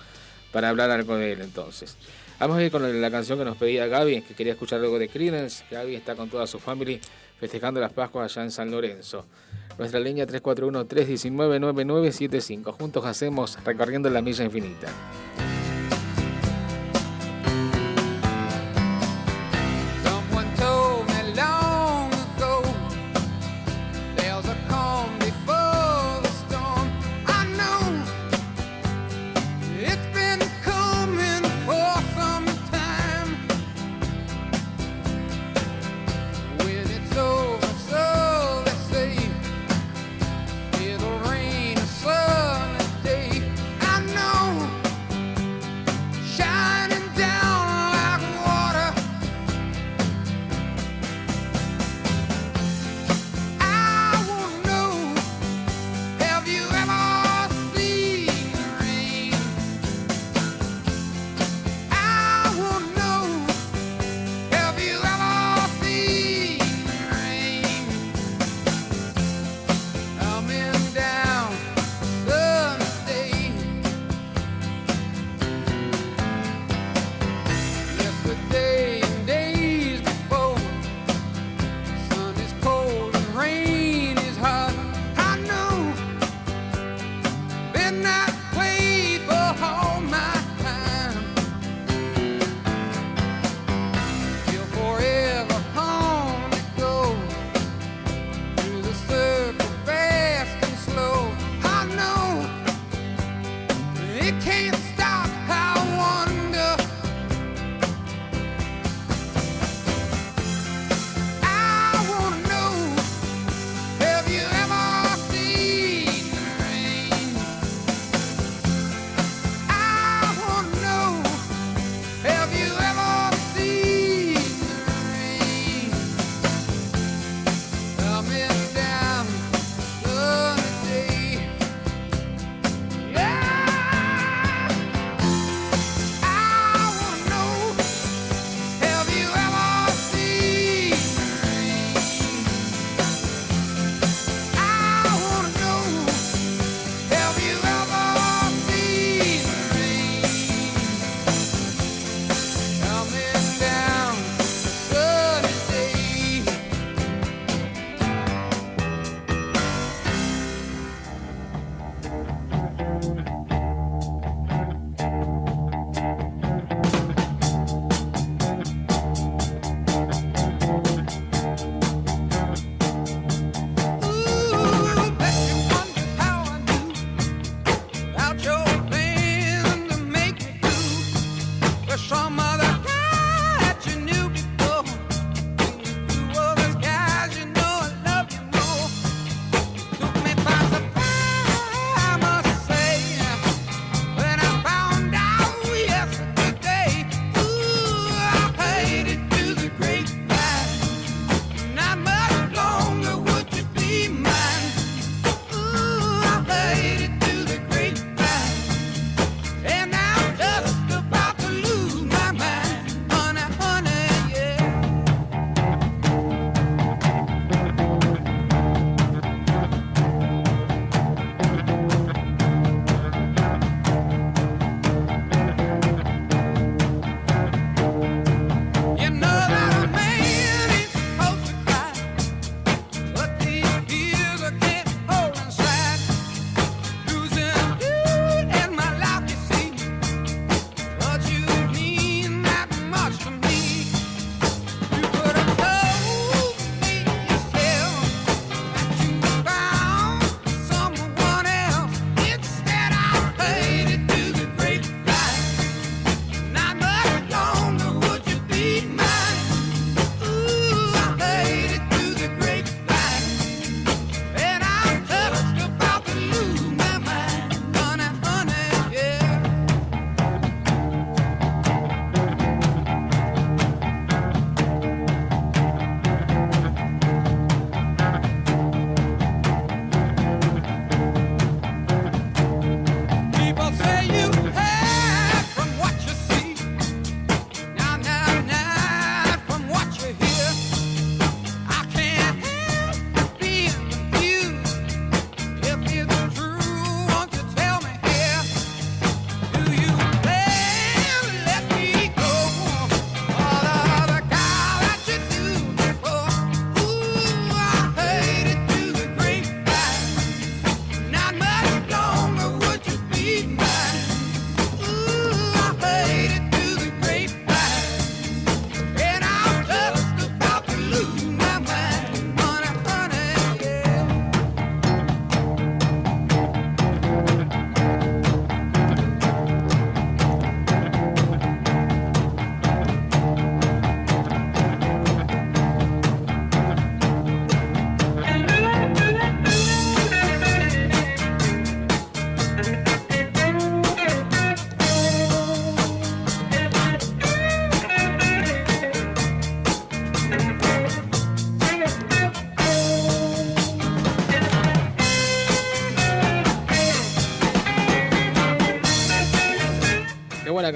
[0.51, 1.99] para hablar algo de él entonces.
[2.41, 5.11] Vamos a ir con la canción que nos pedía Gaby, que quería escuchar algo de
[5.11, 5.63] Creedence.
[5.71, 7.01] Gaby está con toda su familia
[7.39, 9.27] festejando las Pascuas allá en San Lorenzo.
[9.77, 12.73] Nuestra línea 341-319-9975.
[12.73, 14.89] Juntos hacemos recorriendo la milla infinita.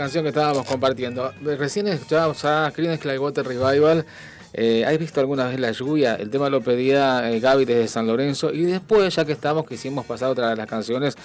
[0.01, 1.31] Canción que estábamos compartiendo.
[1.43, 4.07] Recién escuchábamos a Creedence Clearwater Revival.
[4.55, 6.15] Eh, ¿Has visto alguna vez la lluvia?
[6.15, 8.51] El tema lo pedía eh, Gaby desde San Lorenzo.
[8.51, 11.17] Y después, ya que estamos, quisimos pasar otra de las canciones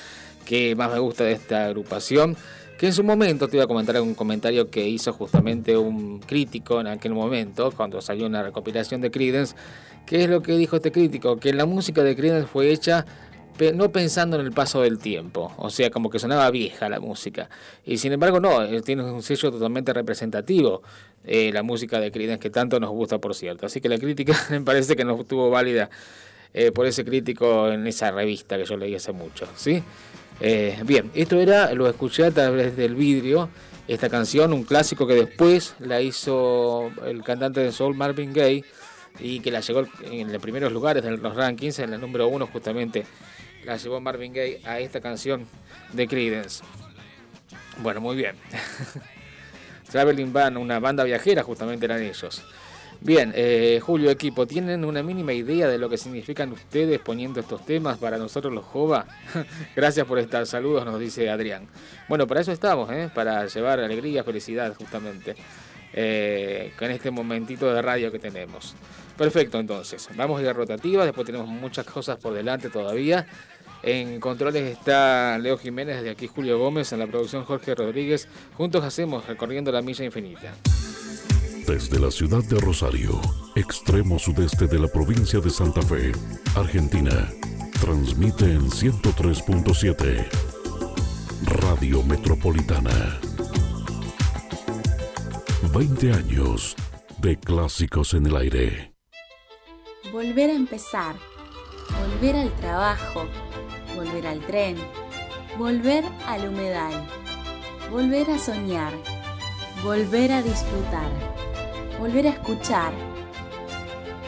[0.43, 2.35] que más me gusta de esta agrupación.
[2.77, 6.81] Que en su momento te iba a comentar un comentario que hizo justamente un crítico
[6.81, 9.55] en aquel momento, cuando salió una recopilación de Creedence.
[10.05, 11.37] ¿Qué es lo que dijo este crítico?
[11.37, 13.05] Que la música de Creedence fue hecha
[13.73, 17.49] no pensando en el paso del tiempo, o sea, como que sonaba vieja la música.
[17.85, 20.81] Y sin embargo, no, eh, tiene un sello totalmente representativo,
[21.23, 23.65] eh, la música de Creedence, que tanto nos gusta, por cierto.
[23.65, 25.89] Así que la crítica me parece que no estuvo válida
[26.53, 29.83] eh, por ese crítico en esa revista que yo leí hace mucho, ¿sí?
[30.83, 33.49] bien, esto era, lo escuché a través del vidrio,
[33.87, 38.65] esta canción, un clásico que después la hizo el cantante de soul Marvin Gaye
[39.19, 42.47] y que la llegó en los primeros lugares de los rankings, en el número uno
[42.47, 43.05] justamente
[43.65, 45.47] la llevó Marvin Gaye a esta canción
[45.93, 46.63] de Creedence.
[47.79, 48.35] Bueno, muy bien.
[49.91, 52.43] Traveling Band, una banda viajera, justamente eran ellos.
[53.01, 57.65] Bien, eh, Julio, equipo, ¿tienen una mínima idea de lo que significan ustedes poniendo estos
[57.65, 59.05] temas para nosotros los Jova?
[59.75, 61.67] Gracias por estar, saludos, nos dice Adrián.
[62.07, 63.09] Bueno, para eso estamos, ¿eh?
[63.13, 65.35] para llevar alegría, felicidad, justamente,
[65.93, 68.75] eh, con este momentito de radio que tenemos.
[69.17, 73.27] Perfecto, entonces, vamos a ir a rotativa, después tenemos muchas cosas por delante todavía.
[73.85, 78.27] En controles está Leo Jiménez, de aquí Julio Gómez, en la producción Jorge Rodríguez.
[78.57, 80.55] Juntos hacemos Recorriendo la Milla Infinita.
[81.67, 83.21] Desde la ciudad de Rosario,
[83.55, 86.13] extremo sudeste de la provincia de Santa Fe,
[86.55, 87.29] Argentina,
[87.79, 90.29] transmite en 103.7
[91.61, 93.19] Radio Metropolitana.
[95.71, 96.75] 20 años
[97.19, 98.93] de clásicos en el aire.
[100.11, 101.15] Volver a empezar,
[101.99, 103.27] volver al trabajo
[103.95, 104.77] volver al tren,
[105.57, 106.93] volver al humedal,
[107.91, 108.93] volver a soñar,
[109.83, 111.09] volver a disfrutar,
[111.99, 112.93] volver a escuchar,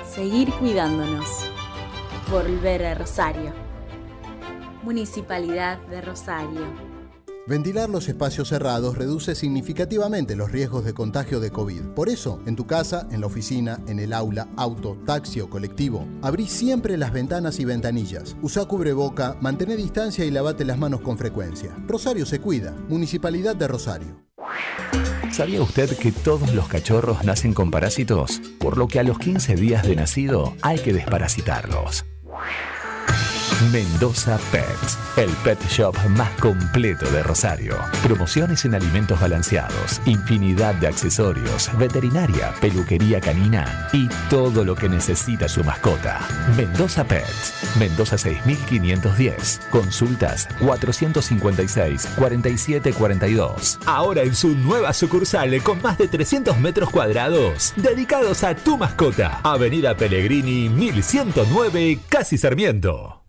[0.09, 1.49] seguir cuidándonos,
[2.31, 3.53] volver a Rosario.
[4.83, 6.86] Municipalidad de Rosario.
[7.47, 11.81] Ventilar los espacios cerrados reduce significativamente los riesgos de contagio de COVID.
[11.95, 16.05] Por eso, en tu casa, en la oficina, en el aula, auto, taxi o colectivo,
[16.21, 18.35] abrí siempre las ventanas y ventanillas.
[18.41, 21.73] Usa cubreboca, mantén distancia y lavate las manos con frecuencia.
[21.87, 22.75] Rosario se cuida.
[22.89, 24.27] Municipalidad de Rosario.
[25.31, 28.41] ¿Sabía usted que todos los cachorros nacen con parásitos?
[28.59, 32.05] Por lo que a los 15 días de nacido hay que desparasitarlos.
[33.71, 37.75] Mendoza Pets, el pet shop más completo de Rosario.
[38.03, 45.49] Promociones en alimentos balanceados, infinidad de accesorios, veterinaria, peluquería canina y todo lo que necesita
[45.49, 46.19] su mascota.
[46.55, 49.61] Mendoza Pets, Mendoza 6510.
[49.71, 53.79] Consultas 456 4742.
[53.87, 59.41] Ahora en su nueva sucursal con más de 300 metros cuadrados, dedicados a tu mascota.
[59.43, 63.26] Avenida Pellegrini 1109, Casi Sarmiento.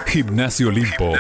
[0.07, 1.13] Gimnasio Limpo.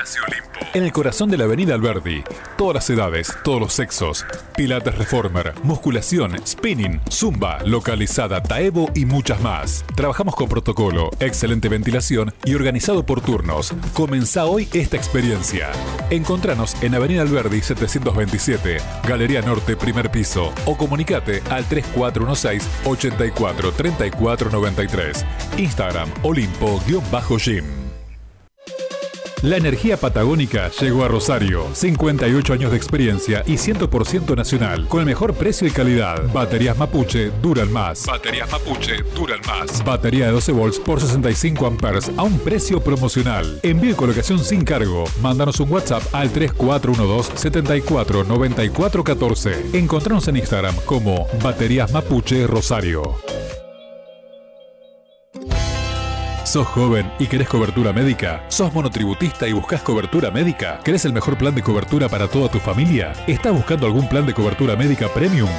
[0.74, 2.22] En el corazón de la avenida Alberdi.
[2.56, 4.26] Todas las edades, todos los sexos.
[4.56, 9.84] Pilates Reformer, musculación, spinning, zumba, localizada, taebo y muchas más.
[9.94, 13.72] Trabajamos con protocolo, excelente ventilación y organizado por turnos.
[13.94, 15.70] Comenzá hoy esta experiencia.
[16.10, 24.50] Encontranos en Avenida Alberdi 727, Galería Norte, primer piso, o comunicate al 3416 84 34
[24.50, 25.24] 93.
[25.58, 27.85] Instagram Olimpo-Gym.
[29.42, 31.66] La energía patagónica llegó a Rosario.
[31.74, 34.88] 58 años de experiencia y 100% nacional.
[34.88, 36.22] Con el mejor precio y calidad.
[36.32, 38.06] Baterías Mapuche duran más.
[38.06, 39.84] Baterías Mapuche duran más.
[39.84, 43.60] Batería de 12 volts por 65 amperes a un precio promocional.
[43.62, 45.04] Envío y colocación sin cargo.
[45.20, 49.66] Mándanos un WhatsApp al 3412 74 94 14.
[49.74, 53.16] Encontranos en Instagram como Baterías Mapuche Rosario.
[56.56, 58.42] ¿Sos joven y querés cobertura médica?
[58.48, 60.80] ¿Sos monotributista y buscas cobertura médica?
[60.82, 63.12] ¿Querés el mejor plan de cobertura para toda tu familia?
[63.26, 65.50] ¿Estás buscando algún plan de cobertura médica premium?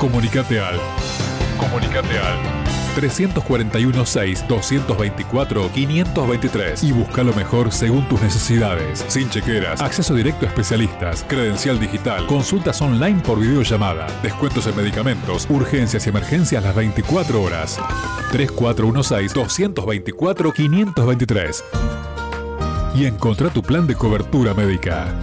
[0.00, 0.80] Comunicate al.
[1.56, 2.57] Comunicate al
[2.98, 9.04] 341 6 224 523 y busca lo mejor según tus necesidades.
[9.06, 15.46] Sin chequeras, acceso directo a especialistas, credencial digital, consultas online por videollamada, descuentos en medicamentos,
[15.48, 17.78] urgencias y emergencias las 24 horas.
[18.32, 21.64] 3416 224 523
[22.96, 25.14] y encontrá tu plan de cobertura médica.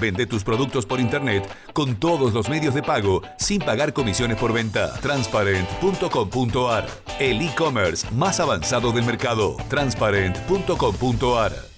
[0.00, 4.52] Vende tus productos por internet con todos los medios de pago sin pagar comisiones por
[4.52, 4.92] venta.
[5.00, 6.86] Transparent.com.ar
[7.18, 9.56] El e-commerce más avanzado del mercado.
[9.68, 11.75] Transparent.com.ar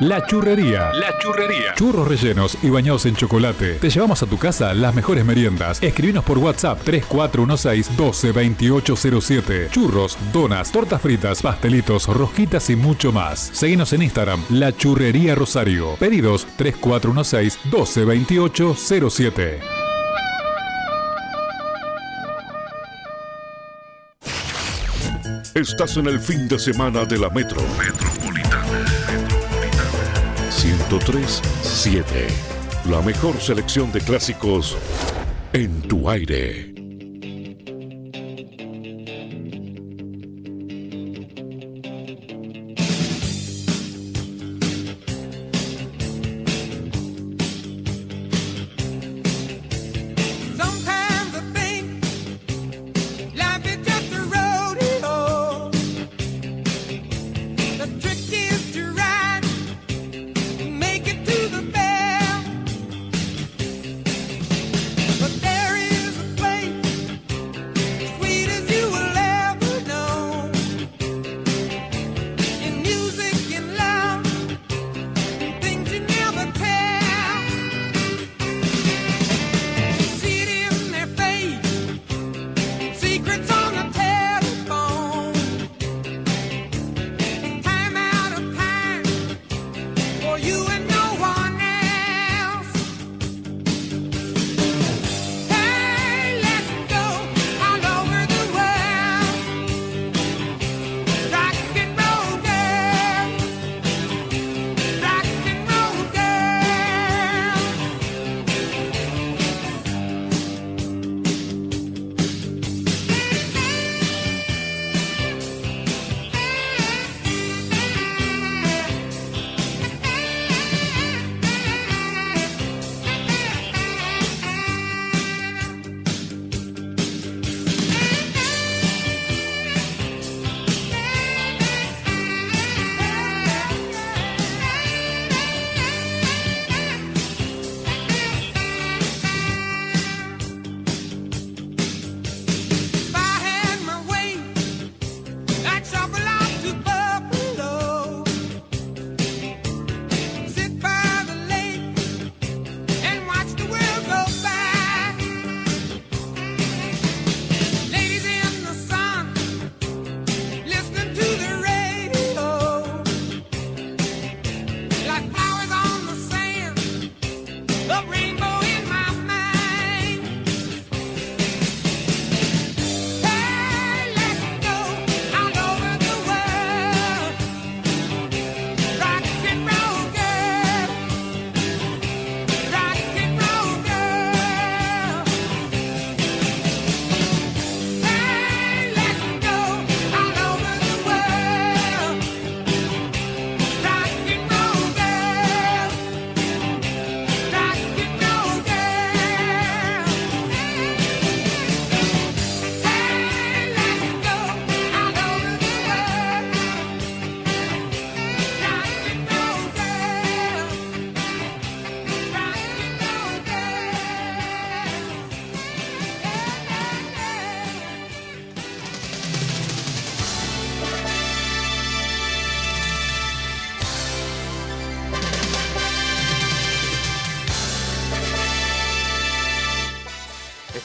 [0.00, 0.90] La Churrería.
[0.94, 1.74] La Churrería.
[1.74, 3.74] Churros rellenos y bañados en chocolate.
[3.74, 5.82] Te llevamos a tu casa las mejores meriendas.
[5.82, 9.68] Escribinos por WhatsApp 3416-122807.
[9.68, 13.50] Churros, donas, tortas fritas, pastelitos, rosquitas y mucho más.
[13.52, 15.96] Seguinos en Instagram, La Churrería Rosario.
[15.96, 19.58] Pedidos 3416-122807.
[25.54, 27.60] Estás en el fin de semana de la Metro.
[27.76, 28.49] Metropolitana.
[30.90, 32.02] 103.7.
[32.90, 34.76] La mejor selección de clásicos
[35.52, 36.69] en tu aire.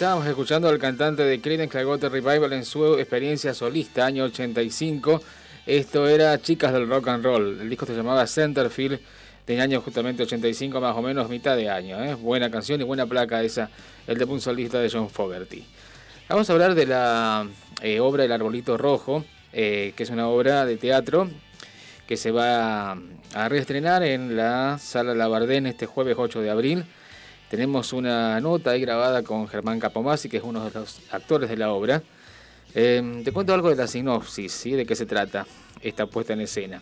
[0.06, 5.20] Estábamos escuchando al cantante de Creedence Clearwater Revival en su experiencia solista, año 85.
[5.66, 7.60] Esto era Chicas del Rock and Roll.
[7.60, 9.00] El disco se llamaba Centerfield,
[9.48, 12.04] del año justamente 85, más o menos mitad de año.
[12.04, 12.14] ¿eh?
[12.14, 13.72] Buena canción y buena placa esa,
[14.06, 15.66] el de un solista de John Fogerty.
[16.30, 17.48] Vamos a hablar de la
[17.82, 21.32] eh, obra El Arbolito Rojo, eh, que es una obra de teatro
[22.06, 22.92] que se va
[23.34, 26.86] a reestrenar en la Sala Labardén este jueves 8 de abril.
[27.50, 31.58] Tenemos una nota ahí grabada con Germán Capomasi, que es uno de los actores de
[31.58, 32.02] la obra.
[32.74, 35.46] Eh, te cuento algo de la sinopsis, de qué se trata
[35.82, 36.82] esta puesta en escena.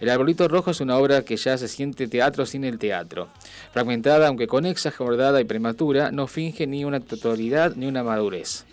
[0.00, 3.28] El Arbolito Rojo es una obra que ya se siente teatro sin el teatro.
[3.72, 8.64] Fragmentada, aunque conexa, abordada y prematura, no finge ni una totalidad ni una madurez.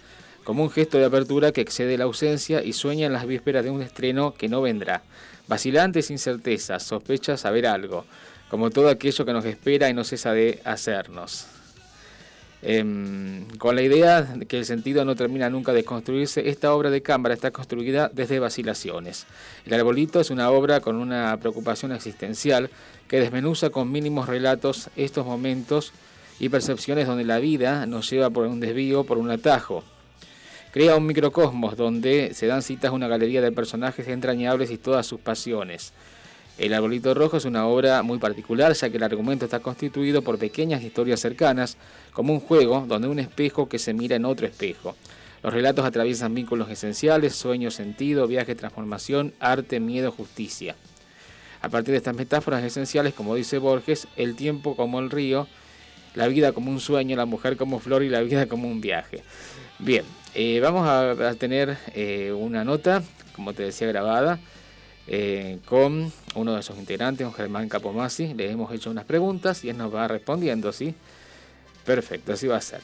[0.43, 3.69] Como un gesto de apertura que excede la ausencia y sueña en las vísperas de
[3.69, 5.03] un estreno que no vendrá.
[5.47, 8.05] Vacilante sin certeza, sospecha saber algo,
[8.51, 11.47] como todo aquello que nos espera y no cesa de hacernos.
[12.61, 16.89] Em, con la idea de que el sentido no termina nunca de construirse, esta obra
[16.89, 19.25] de cámara está construida desde vacilaciones.
[19.65, 22.69] El arbolito es una obra con una preocupación existencial
[23.07, 25.93] que desmenuza con mínimos relatos estos momentos
[26.37, 29.85] y percepciones donde la vida nos lleva por un desvío, por un atajo.
[30.73, 35.21] Crea un microcosmos donde se dan citas una galería de personajes entrañables y todas sus
[35.21, 35.93] pasiones.
[36.57, 40.37] El Arbolito Rojo es una obra muy particular ya que el argumento está constituido por
[40.37, 41.77] pequeñas historias cercanas,
[42.13, 44.95] como un juego donde un espejo que se mira en otro espejo.
[45.43, 50.75] Los relatos atraviesan vínculos esenciales, sueño, sentido, viaje, transformación, arte, miedo, justicia.
[51.61, 55.47] A partir de estas metáforas esenciales, como dice Borges, el tiempo como el río,
[56.13, 59.23] la vida como un sueño, la mujer como flor y la vida como un viaje.
[59.79, 60.03] Bien,
[60.35, 63.01] eh, vamos a, tener eh, una nota,
[63.35, 64.39] como te decía, grabada
[65.14, 68.34] eh, con uno de sus integrantes, con Germán Capomasi.
[68.34, 70.95] Le hemos hecho unas preguntas y él nos va respondiendo, ¿sí?
[71.86, 72.80] Perfecto, así va a ser.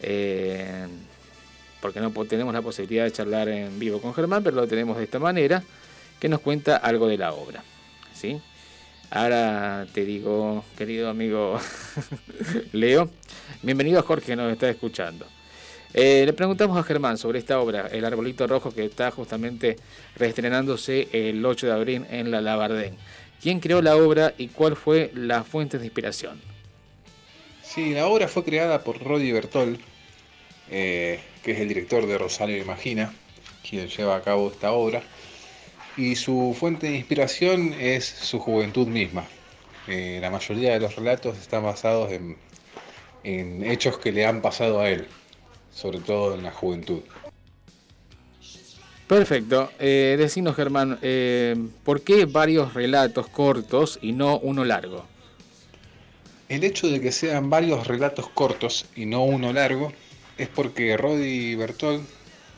[0.00, 0.86] Eh,
[1.80, 5.04] porque no tenemos la posibilidad de charlar en vivo con Germán, pero lo tenemos de
[5.04, 5.62] esta manera,
[6.20, 7.64] que nos cuenta algo de la obra,
[8.12, 8.38] ¿sí?
[9.08, 11.58] Ahora te digo, querido amigo
[12.72, 13.08] Leo,
[13.62, 15.26] bienvenido a Jorge que nos está escuchando.
[15.94, 19.76] Eh, le preguntamos a Germán sobre esta obra, El Arbolito Rojo, que está justamente
[20.16, 22.96] reestrenándose el 8 de abril en la Labardén.
[23.40, 26.40] ¿Quién creó la obra y cuál fue la fuente de inspiración?
[27.62, 29.78] Sí, la obra fue creada por Rodi Bertol,
[30.70, 33.12] eh, que es el director de Rosario Imagina,
[33.68, 35.02] quien lleva a cabo esta obra.
[35.96, 39.26] Y su fuente de inspiración es su juventud misma.
[39.88, 44.90] Eh, la mayoría de los relatos están basados en hechos que le han pasado a
[44.90, 45.06] él
[45.76, 47.00] sobre todo en la juventud.
[49.06, 49.70] Perfecto.
[49.78, 51.54] Eh, decinos, Germán, eh,
[51.84, 55.04] ¿por qué varios relatos cortos y no uno largo?
[56.48, 59.92] El hecho de que sean varios relatos cortos y no uno largo
[60.38, 62.00] es porque Rodi Bertol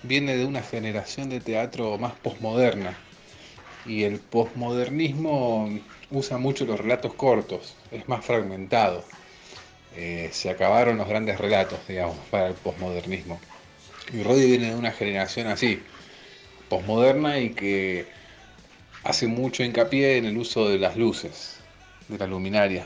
[0.04, 2.96] viene de una generación de teatro más posmoderna
[3.84, 5.68] y el posmodernismo
[6.10, 9.04] usa mucho los relatos cortos, es más fragmentado.
[9.96, 13.40] Eh, se acabaron los grandes relatos, digamos, para el posmodernismo.
[14.12, 15.82] Y Roddy viene de una generación así,
[16.68, 18.06] posmoderna y que
[19.04, 21.56] hace mucho hincapié en el uso de las luces,
[22.08, 22.84] de la luminaria.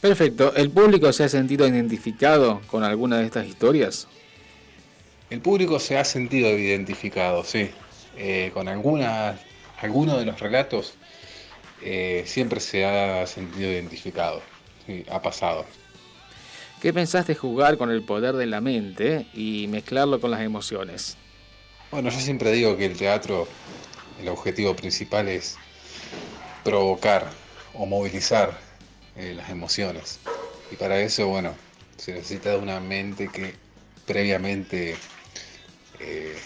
[0.00, 0.54] Perfecto.
[0.54, 4.06] ¿El público se ha sentido identificado con alguna de estas historias?
[5.30, 7.70] El público se ha sentido identificado, sí.
[8.16, 9.38] Eh, con alguna,
[9.80, 10.94] alguno de los relatos
[11.82, 14.42] eh, siempre se ha sentido identificado
[15.10, 15.64] ha pasado.
[16.80, 21.16] ¿Qué pensaste jugar con el poder de la mente y mezclarlo con las emociones?
[21.90, 23.48] Bueno, yo siempre digo que el teatro,
[24.20, 25.56] el objetivo principal es
[26.62, 27.30] provocar
[27.74, 28.56] o movilizar
[29.16, 30.20] eh, las emociones.
[30.70, 31.54] Y para eso, bueno,
[31.96, 33.54] se necesita de una mente que
[34.06, 34.96] previamente
[35.98, 36.36] eh,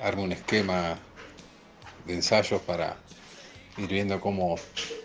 [0.00, 0.98] arme un esquema
[2.06, 2.96] de ensayos para
[3.76, 4.56] ir viendo cómo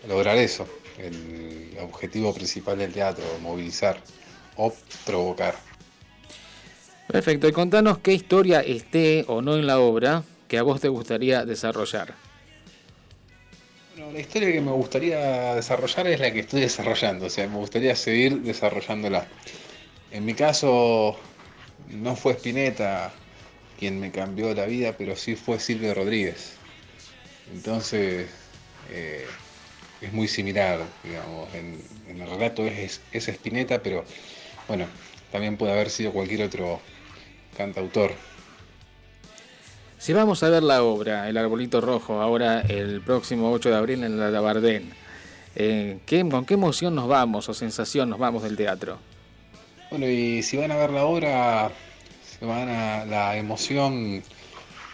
[0.06, 0.66] lograr eso
[0.98, 4.00] el objetivo principal del teatro, movilizar
[4.56, 4.72] o
[5.06, 5.54] provocar.
[7.06, 10.88] Perfecto, y contanos qué historia esté o no en la obra que a vos te
[10.88, 12.14] gustaría desarrollar.
[13.96, 17.56] Bueno, la historia que me gustaría desarrollar es la que estoy desarrollando, o sea, me
[17.56, 19.26] gustaría seguir desarrollándola.
[20.10, 21.16] En mi caso,
[21.88, 23.12] no fue Spinetta
[23.78, 26.54] quien me cambió la vida, pero sí fue Silvio Rodríguez.
[27.52, 28.28] Entonces,
[28.90, 29.26] eh,
[30.00, 34.04] es muy similar, digamos, en, el relato es, es Spinetta, pero
[34.66, 34.86] bueno,
[35.30, 36.80] también puede haber sido cualquier otro
[37.56, 38.12] cantautor.
[39.98, 44.04] Si vamos a ver la obra, El Arbolito Rojo, ahora el próximo 8 de abril
[44.04, 44.92] en la Labardén,
[45.56, 45.98] eh,
[46.30, 48.98] ¿con qué emoción nos vamos o sensación nos vamos del teatro?
[49.90, 51.72] Bueno, y si van a ver la obra,
[52.22, 54.22] se van a, la emoción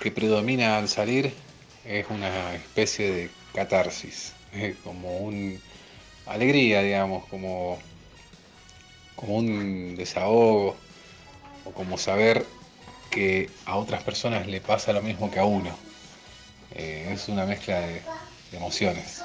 [0.01, 1.33] que predomina al salir
[1.85, 4.34] es una especie de catarsis.
[4.85, 5.61] Como un
[6.27, 7.79] alegría, digamos, como,
[9.17, 10.77] como un desahogo
[11.65, 12.45] o como saber
[13.11, 15.71] que a otras personas le pasa lo mismo que a uno.
[16.75, 18.03] Eh, es una mezcla de,
[18.53, 19.23] emociones.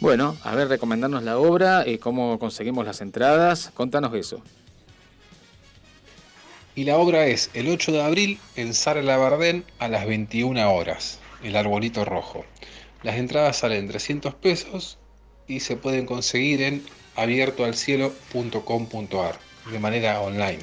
[0.00, 3.70] Bueno, a ver, recomendarnos la obra y cómo conseguimos las entradas.
[3.74, 4.42] Contanos eso.
[6.76, 11.18] Y la obra es el 8 de abril en Sara Labardén a las 21 horas,
[11.42, 12.44] el arbolito rojo.
[13.02, 14.98] Las entradas salen 300 pesos
[15.46, 16.84] y se pueden conseguir en
[17.16, 19.38] abiertoalcielo.com.ar
[19.70, 20.58] de manera online.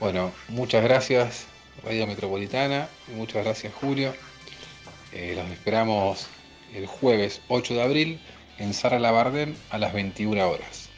[0.00, 1.44] Bueno, muchas gracias
[1.84, 4.14] Radio Metropolitana y muchas gracias Julio.
[5.12, 6.26] Eh, los esperamos
[6.74, 8.18] el jueves 8 de abril
[8.58, 10.88] en Sara Labardén a las 21 horas.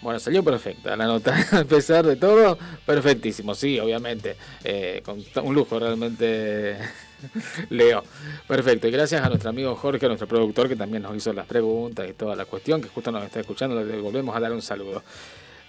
[0.00, 5.54] Bueno, salió perfecta la nota, a pesar de todo, perfectísimo, sí, obviamente, eh, con un
[5.54, 6.76] lujo realmente,
[7.70, 8.04] Leo.
[8.46, 12.08] Perfecto, y gracias a nuestro amigo Jorge, nuestro productor, que también nos hizo las preguntas
[12.08, 15.02] y toda la cuestión, que justo nos está escuchando, le volvemos a dar un saludo.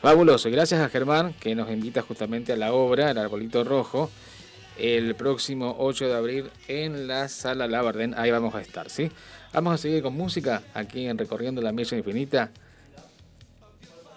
[0.02, 4.12] Fabuloso, y gracias a Germán, que nos invita justamente a la obra, El Arbolito Rojo,
[4.78, 9.10] el próximo 8 de abril en la Sala Labardén, ahí vamos a estar, ¿sí?
[9.54, 12.52] Vamos a seguir con música aquí en Recorriendo la Milla Infinita.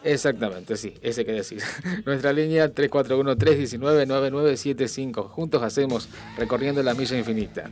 [0.04, 1.64] Exactamente, sí, ese que decís.
[2.06, 5.28] Nuestra línea 341-319-9975.
[5.28, 7.70] Juntos hacemos recorriendo la milla infinita.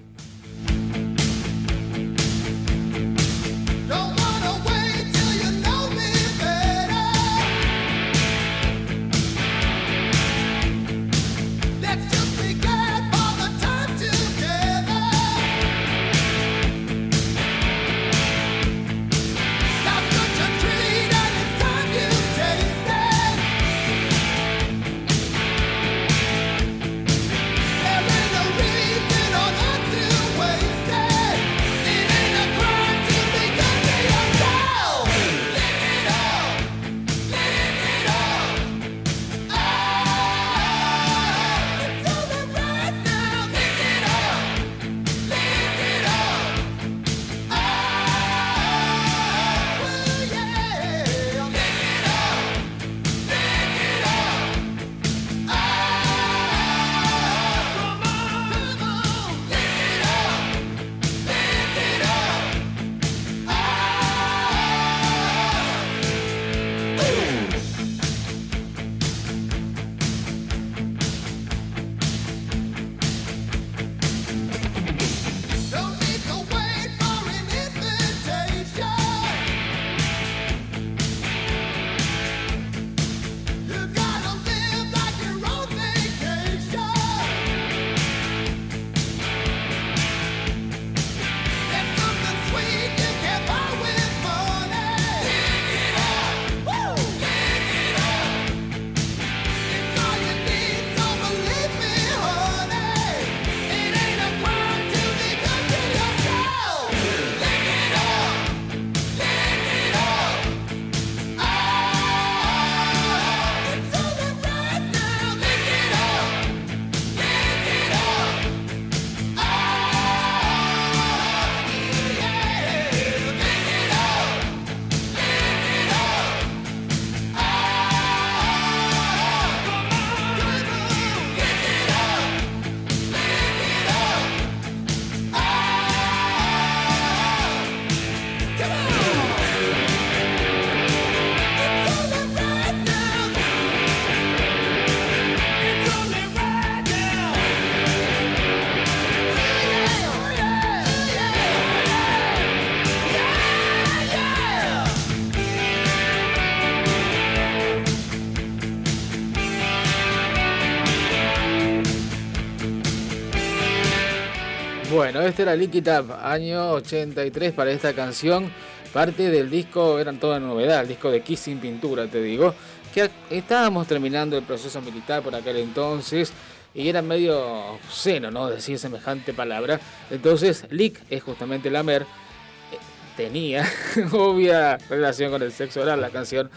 [165.07, 168.51] Bueno, este era Lick It Up, año 83 para esta canción.
[168.93, 172.53] Parte del disco, eran toda novedad, el disco de Kiss sin pintura, te digo.
[172.93, 176.33] Que estábamos terminando el proceso militar por aquel entonces
[176.75, 177.39] y era medio
[177.75, 178.49] obsceno, ¿no?
[178.49, 179.79] Decir semejante palabra.
[180.11, 182.03] Entonces, Lick es justamente la mer.
[182.03, 182.79] eh,
[183.17, 183.65] Tenía
[184.13, 186.51] obvia relación con el sexo oral la canción.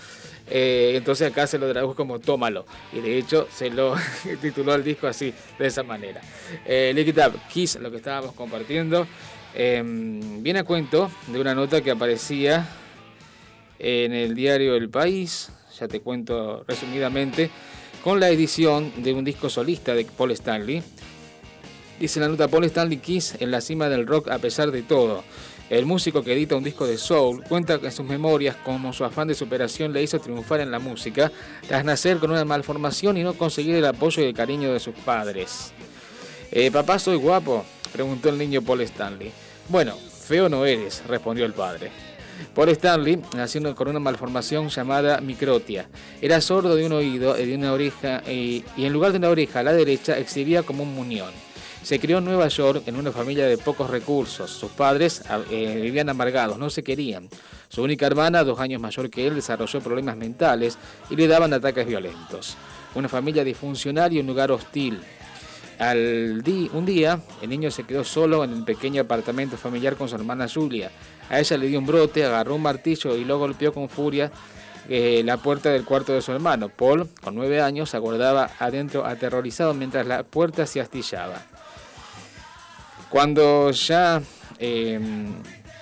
[0.49, 2.65] Eh, entonces acá se lo tradujo como Tómalo.
[2.91, 3.95] Y de hecho se lo
[4.41, 6.21] tituló el disco así, de esa manera.
[6.65, 9.07] Eh, Lick It Up, Kiss, lo que estábamos compartiendo.
[9.55, 12.67] eh, viene a cuento de una nota que aparecía
[13.79, 17.49] en el diario El País, ya te cuento resumidamente,
[18.03, 20.83] con la edición de un disco solista de Paul Stanley.
[21.99, 25.23] Dice la nota Paul Stanley Kiss en la cima del rock a pesar de todo.
[25.69, 29.27] El músico que edita un disco de soul cuenta en sus memorias cómo su afán
[29.27, 31.31] de superación le hizo triunfar en la música
[31.67, 34.95] tras nacer con una malformación y no conseguir el apoyo y el cariño de sus
[34.95, 35.71] padres.
[36.51, 37.63] Eh, Papá, soy guapo,
[37.93, 39.31] preguntó el niño Paul Stanley.
[39.67, 41.91] Bueno, Feo no eres, respondió el padre.
[42.55, 45.87] Paul Stanley nació con una malformación llamada microtia.
[46.19, 49.29] Era sordo de un oído y de una oreja eh, y en lugar de una
[49.29, 51.31] oreja a la derecha exhibía como un muñón.
[51.83, 54.51] Se crió en Nueva York en una familia de pocos recursos.
[54.51, 57.29] Sus padres eh, vivían amargados, no se querían.
[57.69, 60.77] Su única hermana, dos años mayor que él, desarrolló problemas mentales
[61.09, 62.57] y le daban ataques violentos.
[62.95, 64.99] Una familia disfuncional y un lugar hostil.
[65.79, 70.47] Un día, el niño se quedó solo en el pequeño apartamento familiar con su hermana
[70.53, 70.91] Julia.
[71.29, 74.29] A ella le dio un brote, agarró un martillo y lo golpeó con furia
[74.89, 76.67] eh, la puerta del cuarto de su hermano.
[76.67, 81.43] Paul, con nueve años, aguardaba adentro aterrorizado mientras la puerta se astillaba.
[83.09, 84.21] Cuando ya
[84.59, 84.99] eh,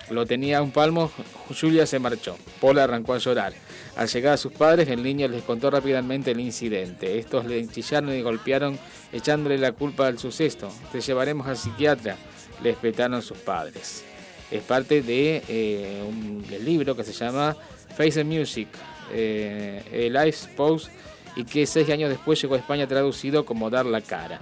[0.09, 1.11] lo tenía a un palmo,
[1.59, 2.37] Julia se marchó.
[2.61, 3.53] Paul arrancó a llorar.
[3.95, 7.17] Al llegar a sus padres, el niño les contó rápidamente el incidente.
[7.17, 8.77] Estos le chillaron y golpearon,
[9.11, 10.71] echándole la culpa del suceso.
[10.91, 12.15] Te llevaremos al psiquiatra,
[12.61, 14.03] le espetaron sus padres.
[14.49, 17.57] Es parte de eh, libro que se llama
[17.97, 18.69] Face and Music,
[19.11, 20.89] eh, eh, Life Pose,
[21.35, 24.39] y que seis años después llegó a España traducido como Dar la cara.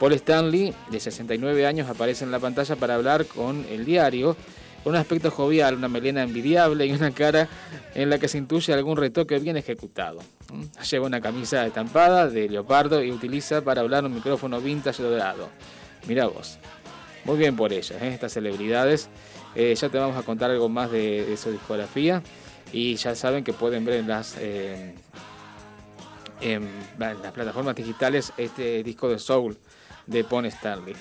[0.00, 4.34] Paul Stanley, de 69 años, aparece en la pantalla para hablar con el diario,
[4.82, 7.50] con un aspecto jovial, una melena envidiable y una cara
[7.94, 10.20] en la que se intuye algún retoque bien ejecutado.
[10.50, 10.82] ¿Mm?
[10.90, 15.50] Lleva una camisa estampada de leopardo y utiliza para hablar un micrófono vintage dorado.
[16.08, 16.58] Mira vos.
[17.26, 18.08] Muy bien por ellas, ¿eh?
[18.08, 19.10] estas celebridades.
[19.54, 22.22] Eh, ya te vamos a contar algo más de, su discografía
[22.72, 24.94] y ya saben que pueden ver en las, eh,
[26.40, 26.66] en
[26.98, 29.58] las plataformas digitales este disco de Soul
[30.10, 30.94] de Paul Stanley.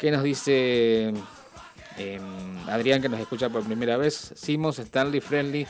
[0.00, 1.12] ¿Qué nos dice
[1.96, 2.20] eh,
[2.68, 4.32] Adrián que nos escucha por primera vez?
[4.34, 5.66] Simos, Stanley, Friendly,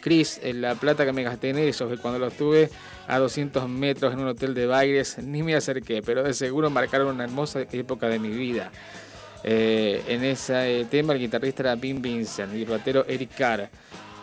[0.00, 2.70] Chris, en la plata que me gasté en ellos, que cuando los tuve
[3.06, 7.08] a 200 metros en un hotel de bailes, ni me acerqué, pero de seguro marcaron
[7.08, 8.72] una hermosa época de mi vida.
[9.44, 13.70] Eh, en ese tema el guitarrista era Vin Vincent y el batero Eric Carr.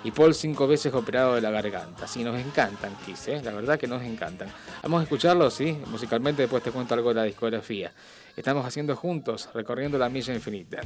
[0.05, 2.07] Y Paul cinco veces operado de la garganta.
[2.07, 3.41] Sí, nos encantan Kiss, ¿eh?
[3.43, 4.47] la verdad que nos encantan.
[4.83, 7.91] Vamos a escucharlo, sí, musicalmente después te cuento algo de la discografía.
[8.37, 10.81] Estamos haciendo juntos, recorriendo la milla infinita.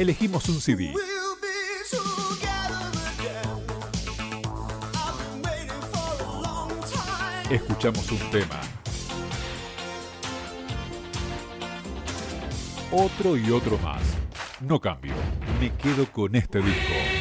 [0.00, 0.94] Elegimos un CD.
[7.50, 8.60] Escuchamos un tema.
[12.90, 14.00] Otro y otro más.
[14.60, 15.12] No cambio.
[15.60, 17.19] Me quedo con este disco.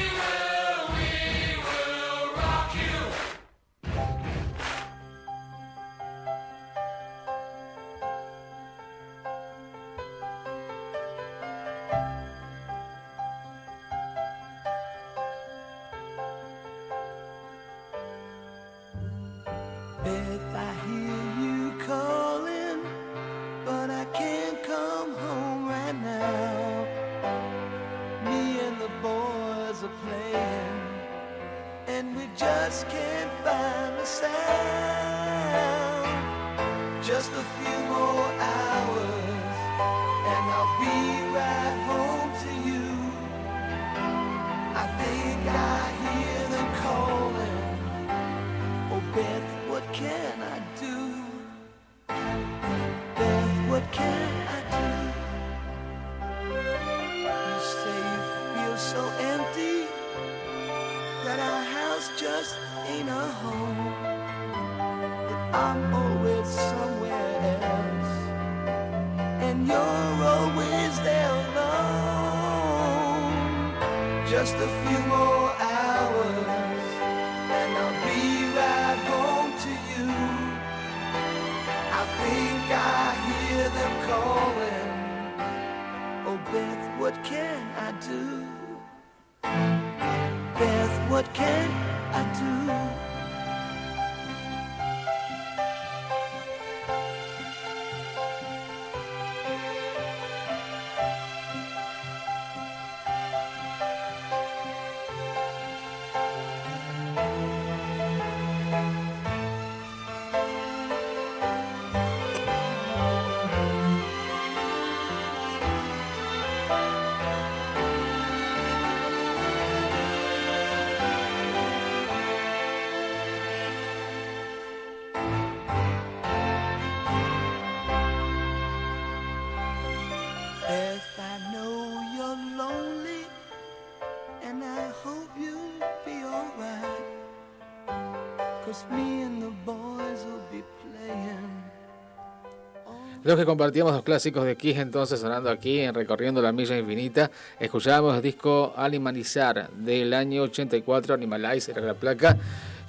[143.45, 147.29] Compartíamos los clásicos de Kiss entonces sonando aquí en Recorriendo la Milla Infinita,
[147.59, 152.37] escuchábamos el disco Animalizar del año 84, Animalize era la placa,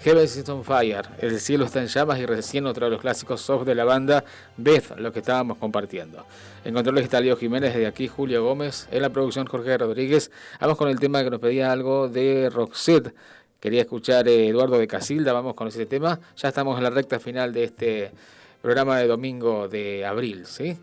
[0.03, 3.43] Heaven is on Fire, El cielo está en llamas y recién otro de los clásicos
[3.43, 4.25] soft de la banda,
[4.57, 6.25] Beth, lo que estábamos compartiendo.
[6.65, 10.31] En controles está Leo Jiménez, de aquí Julio Gómez, en la producción Jorge Rodríguez.
[10.59, 13.15] Vamos con el tema que nos pedía algo de Roxette.
[13.61, 16.19] Quería escuchar eh, Eduardo de Casilda, vamos con ese tema.
[16.35, 18.13] Ya estamos en la recta final de este
[18.61, 20.77] programa de domingo de abril, ¿sí?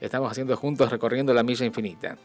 [0.00, 2.18] Estamos haciendo juntos recorriendo la milla infinita.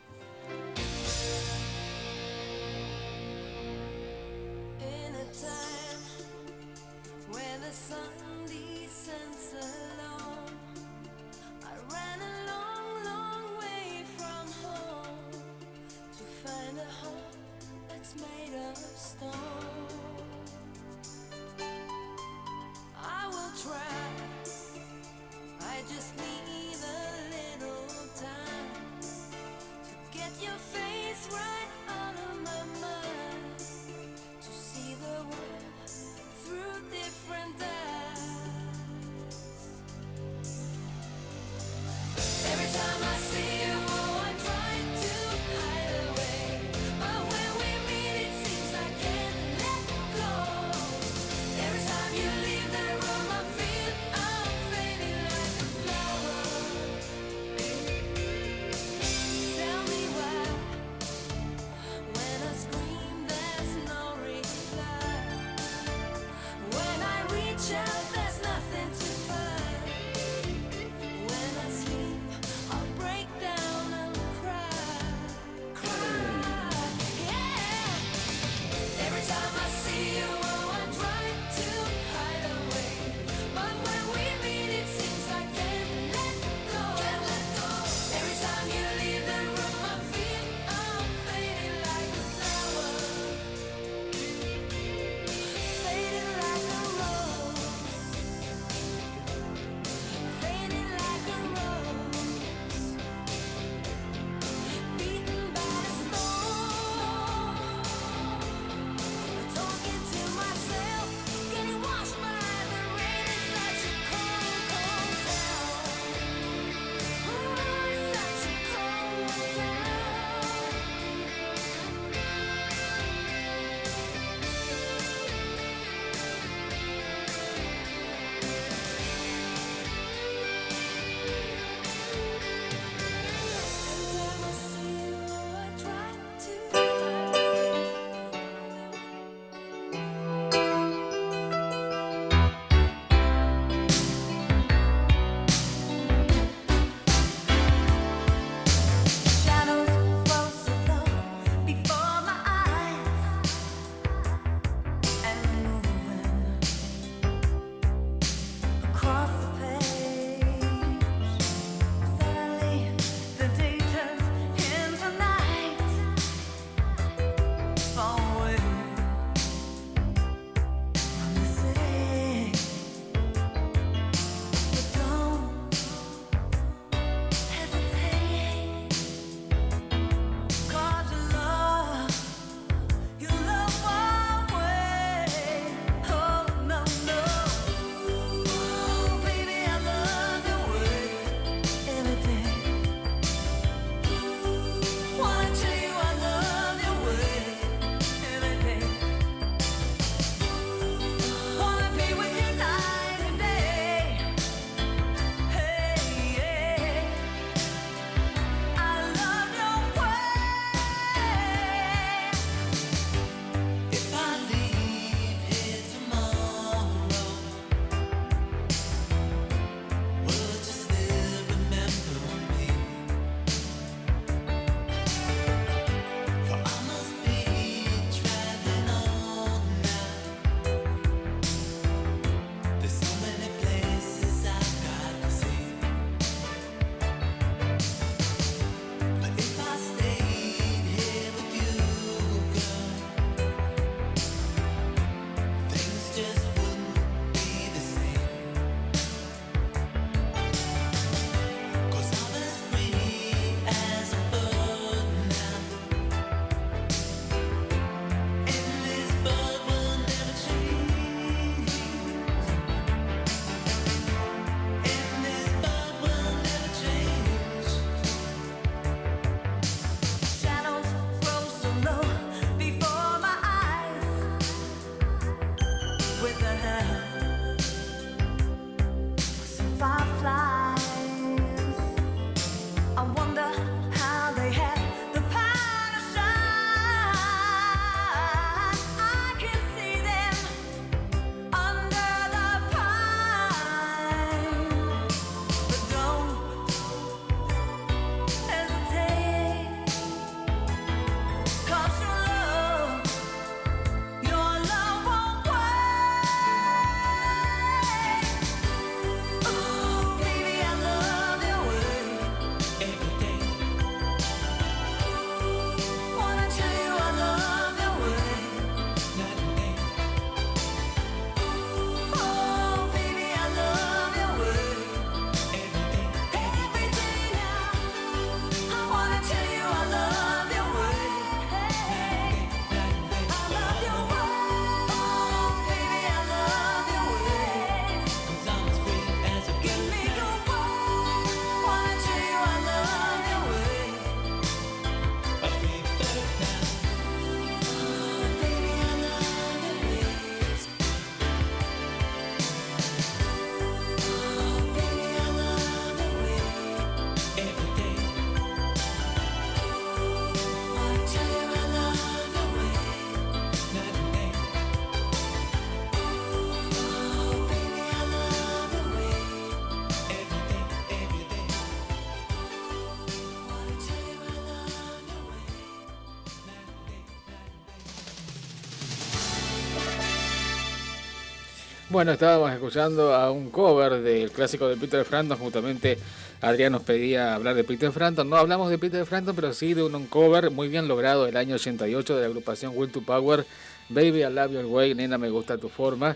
[381.98, 385.36] Bueno, estábamos escuchando a un cover del clásico de Peter Frampton.
[385.40, 385.98] Justamente
[386.41, 388.30] Adrián nos pedía hablar de Peter Frampton.
[388.30, 391.56] No hablamos de Peter Frampton, pero sí de un, cover muy bien logrado del año
[391.56, 393.48] 88 de la agrupación Will to Power.
[393.90, 396.15] Baby, I love your way, nena, me gusta tu forma.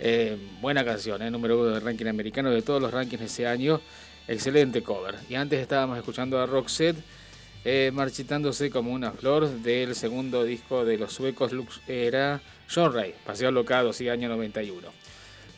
[0.00, 3.82] Eh, buena canción, eh, número uno del ranking americano de todos los rankings ese año.
[4.26, 5.16] Excelente cover.
[5.28, 6.96] Y antes estábamos escuchando a Roxette
[7.66, 12.40] eh, marchitándose como una flor del segundo disco de los suecos Lux era
[12.72, 14.88] John Ray, Paseo Locado, sí, año 91.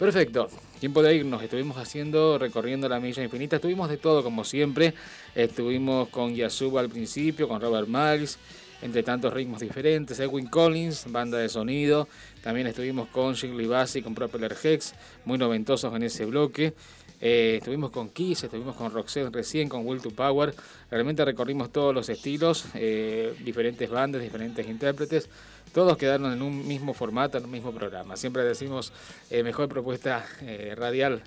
[0.01, 0.49] Perfecto,
[0.79, 4.95] tiempo de irnos, estuvimos haciendo, recorriendo la milla infinita, estuvimos de todo como siempre,
[5.35, 8.39] estuvimos con Yasuba al principio, con Robert Miles,
[8.81, 12.09] entre tantos ritmos diferentes, Edwin Collins, banda de sonido,
[12.43, 14.95] también estuvimos con Shirley Bassey, con Propeller Hex,
[15.27, 16.73] muy noventosos en ese bloque,
[17.21, 20.55] eh, estuvimos con Kiss, estuvimos con Roxette recién, con Will to Power.
[20.91, 25.29] Realmente recorrimos todos los estilos, eh, diferentes bandas, diferentes intérpretes.
[25.73, 28.17] Todos quedaron en un mismo formato, en un mismo programa.
[28.17, 28.93] Siempre decimos
[29.31, 31.23] eh, mejor propuesta eh, radial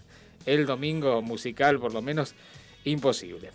[0.45, 2.33] el domingo, musical por lo menos,
[2.83, 3.51] imposible.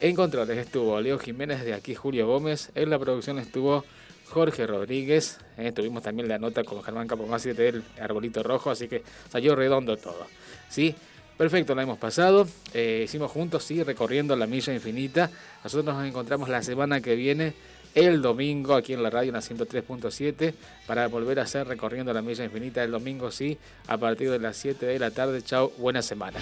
[0.00, 2.70] En controles estuvo Leo Jiménez, de aquí Julio Gómez.
[2.74, 3.84] En la producción estuvo
[4.30, 5.38] Jorge Rodríguez.
[5.58, 9.96] Eh, tuvimos también la nota con Germán Capomasi del Arbolito Rojo, así que salió redondo
[9.96, 10.26] todo.
[10.70, 10.94] ¿sí?
[11.36, 12.46] Perfecto, la hemos pasado.
[12.72, 15.30] Eh, hicimos juntos, sí, recorriendo la milla infinita.
[15.64, 17.54] Nosotros nos encontramos la semana que viene,
[17.94, 20.54] el domingo, aquí en la radio, en la 103.7,
[20.86, 24.56] para volver a hacer recorriendo la milla infinita el domingo, sí, a partir de las
[24.56, 25.42] 7 de la tarde.
[25.42, 26.38] Chao, buena semana.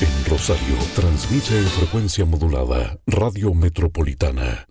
[0.00, 4.66] En Rosario transmite en frecuencia modulada Radio Metropolitana